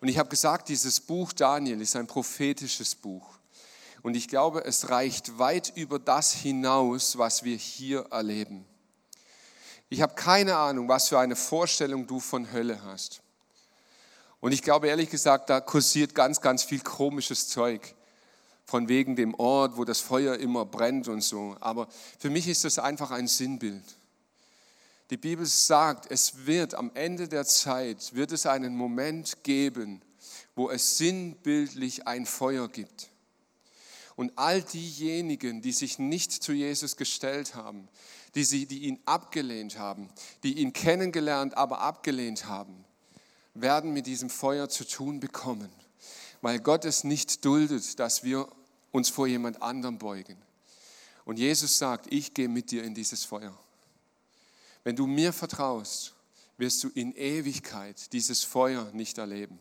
Und 0.00 0.06
ich 0.06 0.18
habe 0.18 0.28
gesagt, 0.28 0.68
dieses 0.68 1.00
Buch 1.00 1.32
Daniel 1.32 1.80
ist 1.80 1.96
ein 1.96 2.06
prophetisches 2.06 2.94
Buch. 2.94 3.26
Und 4.02 4.14
ich 4.14 4.28
glaube, 4.28 4.64
es 4.64 4.88
reicht 4.88 5.36
weit 5.36 5.72
über 5.76 5.98
das 5.98 6.32
hinaus, 6.32 7.18
was 7.18 7.42
wir 7.42 7.56
hier 7.56 8.06
erleben. 8.12 8.64
Ich 9.88 10.00
habe 10.00 10.14
keine 10.14 10.56
Ahnung, 10.56 10.86
was 10.86 11.08
für 11.08 11.18
eine 11.18 11.34
Vorstellung 11.34 12.06
du 12.06 12.20
von 12.20 12.52
Hölle 12.52 12.84
hast. 12.84 13.20
Und 14.40 14.52
ich 14.52 14.62
glaube 14.62 14.88
ehrlich 14.88 15.10
gesagt, 15.10 15.50
da 15.50 15.60
kursiert 15.60 16.14
ganz, 16.14 16.40
ganz 16.40 16.62
viel 16.62 16.80
komisches 16.80 17.48
Zeug. 17.48 17.94
Von 18.64 18.88
wegen 18.88 19.16
dem 19.16 19.34
Ort, 19.34 19.76
wo 19.76 19.84
das 19.84 20.00
Feuer 20.00 20.36
immer 20.36 20.64
brennt 20.64 21.08
und 21.08 21.22
so. 21.22 21.56
Aber 21.60 21.88
für 22.18 22.30
mich 22.30 22.48
ist 22.48 22.64
das 22.64 22.78
einfach 22.78 23.10
ein 23.10 23.26
Sinnbild. 23.26 23.82
Die 25.10 25.16
Bibel 25.16 25.44
sagt, 25.44 26.08
es 26.08 26.46
wird 26.46 26.74
am 26.74 26.92
Ende 26.94 27.26
der 27.26 27.44
Zeit, 27.44 28.14
wird 28.14 28.30
es 28.30 28.46
einen 28.46 28.76
Moment 28.76 29.42
geben, 29.42 30.02
wo 30.54 30.70
es 30.70 30.98
sinnbildlich 30.98 32.06
ein 32.06 32.26
Feuer 32.26 32.68
gibt. 32.68 33.10
Und 34.14 34.32
all 34.36 34.62
diejenigen, 34.62 35.62
die 35.62 35.72
sich 35.72 35.98
nicht 35.98 36.30
zu 36.30 36.52
Jesus 36.52 36.96
gestellt 36.96 37.56
haben, 37.56 37.88
die, 38.36 38.44
sie, 38.44 38.66
die 38.66 38.84
ihn 38.84 39.00
abgelehnt 39.04 39.78
haben, 39.78 40.10
die 40.44 40.58
ihn 40.58 40.72
kennengelernt, 40.72 41.56
aber 41.56 41.80
abgelehnt 41.80 42.46
haben, 42.46 42.84
werden 43.54 43.92
mit 43.92 44.06
diesem 44.06 44.30
Feuer 44.30 44.68
zu 44.68 44.86
tun 44.86 45.20
bekommen, 45.20 45.70
weil 46.40 46.60
Gott 46.60 46.84
es 46.84 47.04
nicht 47.04 47.44
duldet, 47.44 47.98
dass 47.98 48.24
wir 48.24 48.48
uns 48.92 49.08
vor 49.08 49.26
jemand 49.26 49.62
anderem 49.62 49.98
beugen. 49.98 50.36
Und 51.24 51.38
Jesus 51.38 51.78
sagt, 51.78 52.12
ich 52.12 52.34
gehe 52.34 52.48
mit 52.48 52.70
dir 52.70 52.82
in 52.82 52.94
dieses 52.94 53.24
Feuer. 53.24 53.56
Wenn 54.82 54.96
du 54.96 55.06
mir 55.06 55.32
vertraust, 55.32 56.14
wirst 56.56 56.82
du 56.84 56.88
in 56.88 57.12
Ewigkeit 57.12 58.12
dieses 58.12 58.44
Feuer 58.44 58.90
nicht 58.92 59.18
erleben. 59.18 59.58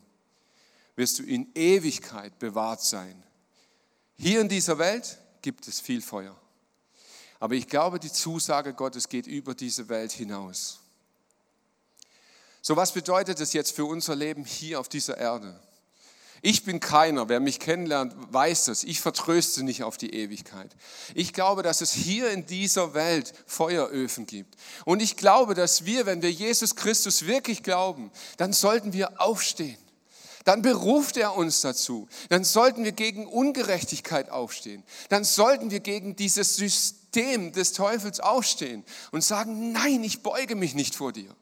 Wirst 0.95 1.19
du 1.19 1.23
in 1.23 1.49
Ewigkeit 1.55 2.37
bewahrt 2.39 2.81
sein. 2.81 3.23
Hier 4.17 4.41
in 4.41 4.49
dieser 4.49 4.77
Welt 4.77 5.17
gibt 5.41 5.67
es 5.67 5.79
viel 5.79 6.01
Feuer. 6.01 6.35
Aber 7.39 7.55
ich 7.55 7.67
glaube, 7.67 7.99
die 7.99 8.11
Zusage 8.11 8.73
Gottes 8.73 9.07
geht 9.07 9.27
über 9.27 9.55
diese 9.55 9.87
Welt 9.87 10.11
hinaus. 10.11 10.81
So 12.62 12.76
was 12.76 12.91
bedeutet 12.91 13.39
es 13.39 13.53
jetzt 13.53 13.76
für 13.76 13.86
unser 13.86 14.16
Leben 14.16 14.45
hier 14.45 14.80
auf 14.80 14.89
dieser 14.89 15.18
Erde? 15.18 15.60
Ich 16.41 16.64
bin 16.64 16.80
keiner, 16.80 17.28
wer 17.28 17.39
mich 17.39 17.60
kennenlernt, 17.60 18.14
weiß 18.32 18.66
das. 18.66 18.84
Ich 18.84 19.01
vertröste 19.01 19.64
nicht 19.64 19.84
auf 19.84 19.97
die 19.97 20.14
Ewigkeit. 20.14 20.74
Ich 21.14 21.34
glaube, 21.34 21.64
dass 21.64 21.82
es 21.82 21.91
hier 21.91 22.32
in 22.32 22.45
dieser 22.45 22.93
Welt 22.93 23.34
Feueröfen 23.45 24.26
gibt. 24.26 24.55
Und 24.86 25.01
ich 25.01 25.18
glaube, 25.18 25.53
dass 25.53 25.86
wir, 25.86 26.05
wenn 26.05 26.22
wir 26.22 26.32
Jesus 26.32 26.76
Christus 26.76 27.26
wirklich 27.26 27.62
glauben, 27.62 28.10
dann 28.38 28.53
sollten 28.53 28.93
wir 28.93 29.22
aufstehen. 29.22 29.78
Dann 30.45 30.62
beruft 30.62 31.18
er 31.18 31.36
uns 31.36 31.60
dazu. 31.62 32.07
Dann 32.30 32.45
sollten 32.45 32.86
wir 32.86 32.93
gegen 32.93 33.28
Ungerechtigkeit 33.28 34.30
aufstehen. 34.30 34.84
Dann 35.10 35.26
sollten 35.26 35.72
wir 35.72 35.82
gegen 35.82 36.16
dieses 36.16 36.55
System 36.55 37.51
des 37.51 37.74
Teufels 37.74 38.22
aufstehen 38.22 38.86
und 39.12 39.24
sagen, 39.24 39.74
nein, 39.74 40.03
ich 40.05 40.24
beuge 40.24 40.55
mich 40.55 40.74
nicht 40.74 40.95
vor 40.95 41.12
dir. 41.12 41.36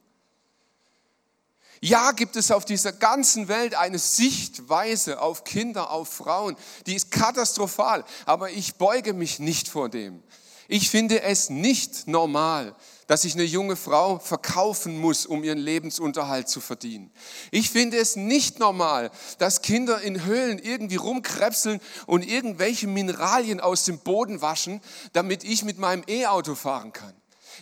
Ja, 1.82 2.12
gibt 2.12 2.36
es 2.36 2.52
auf 2.52 2.66
dieser 2.66 2.92
ganzen 2.92 3.48
Welt 3.48 3.76
eine 3.76 4.00
Sichtweise 4.00 5.22
auf 5.22 5.44
Kinder, 5.44 5.92
auf 5.92 6.10
Frauen, 6.10 6.56
die 6.86 6.96
ist 6.96 7.12
katastrophal, 7.12 8.04
aber 8.26 8.50
ich 8.50 8.76
beuge 8.76 9.14
mich 9.14 9.40
nicht 9.40 9.68
vor 9.68 9.90
dem. 9.90 10.24
Ich 10.68 10.90
finde 10.90 11.22
es 11.22 11.50
nicht 11.50 12.08
normal, 12.08 12.76
dass 13.08 13.22
sich 13.22 13.36
eine 13.36 13.46
junge 13.46 13.78
Frau 13.78 14.20
verkaufen 14.20 15.00
muss, 15.00 15.26
um 15.26 15.44
ihren 15.44 15.58
Lebensunterhalt 15.58 16.50
zu 16.50 16.60
verdienen. 16.60 17.10
Ich 17.52 17.70
finde 17.70 17.98
es 17.98 18.18
nicht 18.18 18.60
normal, 18.60 19.10
dass 19.38 19.62
Kinder 19.62 20.02
in 20.02 20.26
Höhlen 20.26 20.60
irgendwie 20.60 20.98
rumkrebseln 20.98 21.80
und 22.06 22.28
irgendwelche 22.28 22.88
Mineralien 22.88 23.62
aus 23.62 23.86
dem 23.86 24.00
Boden 24.00 24.42
waschen, 24.42 24.82
damit 25.14 25.46
ich 25.46 25.64
mit 25.64 25.78
meinem 25.78 26.04
E-Auto 26.08 26.54
fahren 26.54 26.92
kann. 26.92 27.14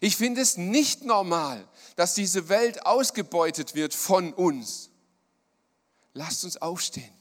Ich 0.01 0.18
finde 0.18 0.41
es 0.41 0.57
nicht 0.57 1.05
normal, 1.05 1.63
dass 1.96 2.14
diese 2.14 2.50
Welt 2.50 2.86
ausgebeutet 2.86 3.76
wird 3.76 3.93
von 3.93 4.34
uns. 4.34 4.89
Lasst 6.14 6.43
uns 6.43 6.58
aufstehen. 6.58 7.14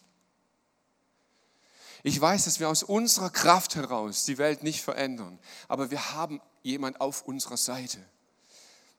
Ich 2.03 2.21
weiß, 2.21 2.45
dass 2.45 2.61
wir 2.61 2.69
aus 2.69 2.83
unserer 2.83 3.31
Kraft 3.31 3.77
heraus 3.77 4.25
die 4.25 4.37
Welt 4.37 4.63
nicht 4.63 4.83
verändern, 4.83 5.39
aber 5.69 5.91
wir 5.91 6.13
haben 6.13 6.41
jemand 6.63 7.01
auf 7.01 7.23
unserer 7.23 7.57
Seite. 7.57 7.99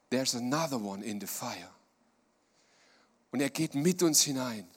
There's 0.09 0.35
another 0.35 0.81
one 0.81 1.03
in 1.03 1.21
the 1.21 1.27
fire. 1.27 1.69
Und 3.31 3.41
er 3.41 3.49
geht 3.49 3.75
mit 3.75 4.01
uns 4.01 4.21
hinein. 4.21 4.67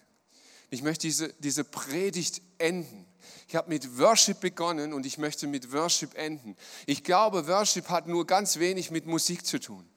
Ich 0.71 0.83
möchte 0.83 1.07
diese, 1.07 1.33
diese 1.35 1.65
Predigt 1.65 2.43
enden. 2.59 3.07
Ich 3.47 3.57
habe 3.57 3.69
mit 3.69 3.99
Worship 3.99 4.41
begonnen 4.41 4.93
und 4.93 5.07
ich 5.07 5.17
möchte 5.17 5.47
mit 5.47 5.73
Worship 5.73 6.15
enden. 6.15 6.57
Ich 6.85 7.05
glaube, 7.05 7.47
Worship 7.47 7.89
hat 7.89 8.07
nur 8.07 8.27
ganz 8.27 8.59
wenig 8.59 8.91
mit 8.91 9.07
Musik 9.07 9.47
zu 9.47 9.59
tun. 9.59 9.89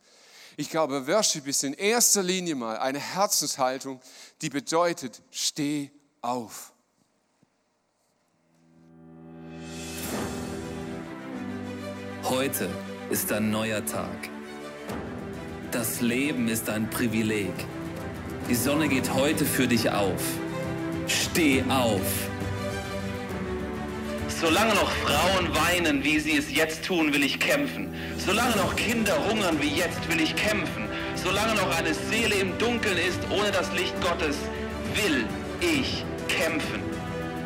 Ich 0.58 0.70
glaube, 0.70 1.08
Worship 1.08 1.47
ist 1.47 1.64
in 1.64 1.74
erster 1.74 2.24
Linie 2.24 2.56
mal 2.56 2.78
eine 2.78 2.99
Herzenshaltung, 2.99 4.02
die 4.41 4.49
bedeutet, 4.49 5.22
steh 5.32 5.91
auf. 6.22 6.74
Heute 12.24 12.70
ist 13.10 13.32
ein 13.32 13.49
neuer 13.49 13.86
Tag. 13.86 14.30
Das 15.72 16.02
Leben 16.02 16.47
ist 16.47 16.70
ein 16.70 16.89
Privileg. 16.89 17.54
Die 18.49 18.56
Sonne 18.56 18.89
geht 18.89 19.14
heute 19.14 19.45
für 19.45 19.68
dich 19.68 19.89
auf. 19.89 20.22
Steh 21.08 21.64
auf. 21.70 22.30
Solange 24.41 24.73
noch 24.73 24.89
Frauen 24.89 25.53
weinen, 25.53 26.03
wie 26.03 26.19
sie 26.19 26.35
es 26.35 26.51
jetzt 26.51 26.83
tun, 26.83 27.13
will 27.13 27.23
ich 27.23 27.39
kämpfen. 27.39 27.93
Solange 28.17 28.55
noch 28.55 28.75
Kinder 28.75 29.15
hungern 29.29 29.61
wie 29.61 29.69
jetzt, 29.69 30.09
will 30.09 30.19
ich 30.19 30.35
kämpfen. 30.35 30.89
Solange 31.13 31.53
noch 31.53 31.77
eine 31.77 31.93
Seele 31.93 32.33
im 32.33 32.57
Dunkeln 32.57 32.97
ist, 32.97 33.19
ohne 33.29 33.51
das 33.51 33.71
Licht 33.73 33.93
Gottes, 34.01 34.37
will 34.95 35.25
ich 35.59 36.03
kämpfen. 36.27 36.81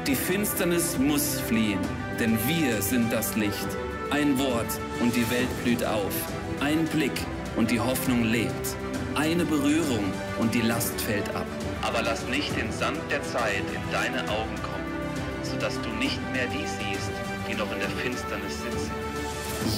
Die 0.07 0.15
Finsternis 0.15 0.97
muss 0.97 1.41
fliehen, 1.41 1.81
denn 2.17 2.37
wir 2.47 2.81
sind 2.81 3.11
das 3.11 3.35
Licht. 3.35 3.67
Ein 4.09 4.39
Wort 4.39 4.79
und 5.01 5.13
die 5.17 5.29
Welt 5.29 5.49
blüht 5.65 5.83
auf. 5.83 6.13
Ein 6.61 6.85
Blick 6.85 7.19
und 7.57 7.71
die 7.71 7.79
Hoffnung 7.81 8.23
lebt. 8.23 8.77
Eine 9.15 9.43
Berührung 9.43 10.13
und 10.39 10.53
die 10.53 10.61
Last 10.61 11.01
fällt 11.01 11.27
ab. 11.35 11.47
Aber 11.81 12.01
lass 12.03 12.25
nicht 12.29 12.55
den 12.55 12.71
Sand 12.71 12.99
der 13.11 13.21
Zeit 13.21 13.65
in 13.73 13.91
deine 13.91 14.21
Augen 14.29 14.55
kommen 14.63 14.84
sodass 15.55 15.79
du 15.81 15.89
nicht 15.89 16.19
mehr 16.33 16.47
die 16.47 16.65
siehst, 16.67 17.11
die 17.47 17.55
noch 17.55 17.71
in 17.71 17.79
der 17.79 17.89
Finsternis 17.89 18.61
sitzen. 18.61 18.91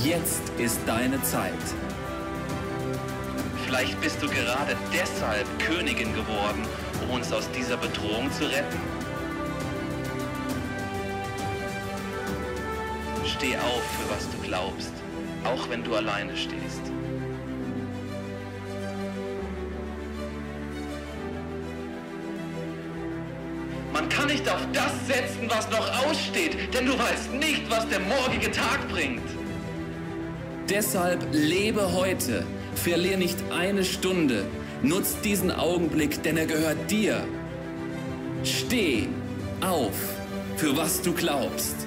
Jetzt 0.03 0.41
ist 0.57 0.79
deine 0.87 1.21
Zeit. 1.21 1.53
Vielleicht 3.63 3.99
bist 4.01 4.21
du 4.21 4.27
gerade 4.27 4.75
deshalb 4.91 5.45
Königin 5.59 6.13
geworden, 6.13 6.65
um 7.03 7.15
uns 7.15 7.31
aus 7.31 7.47
dieser 7.51 7.77
Bedrohung 7.77 8.31
zu 8.31 8.45
retten. 8.45 8.77
Steh 13.25 13.55
auf, 13.57 13.83
für 13.99 14.09
was 14.09 14.27
du 14.31 14.47
glaubst, 14.47 14.93
auch 15.43 15.69
wenn 15.69 15.83
du 15.83 15.95
alleine 15.95 16.35
stehst. 16.35 16.81
Kann 24.17 24.27
nicht 24.27 24.49
auf 24.49 24.61
das 24.73 24.91
setzen, 25.05 25.47
was 25.47 25.69
noch 25.69 26.05
aussteht, 26.05 26.73
denn 26.73 26.87
du 26.87 26.97
weißt 26.97 27.33
nicht, 27.33 27.69
was 27.69 27.87
der 27.87 27.99
morgige 27.99 28.51
Tag 28.51 28.87
bringt. 28.89 29.21
Deshalb 30.69 31.25
lebe 31.31 31.93
heute, 31.93 32.43
verlier 32.73 33.17
nicht 33.17 33.37
eine 33.51 33.85
Stunde, 33.85 34.45
nutz 34.81 35.21
diesen 35.21 35.51
Augenblick, 35.51 36.23
denn 36.23 36.35
er 36.35 36.47
gehört 36.47 36.89
dir. 36.89 37.23
Steh 38.43 39.07
auf, 39.61 39.95
für 40.57 40.75
was 40.75 41.01
du 41.01 41.13
glaubst. 41.13 41.86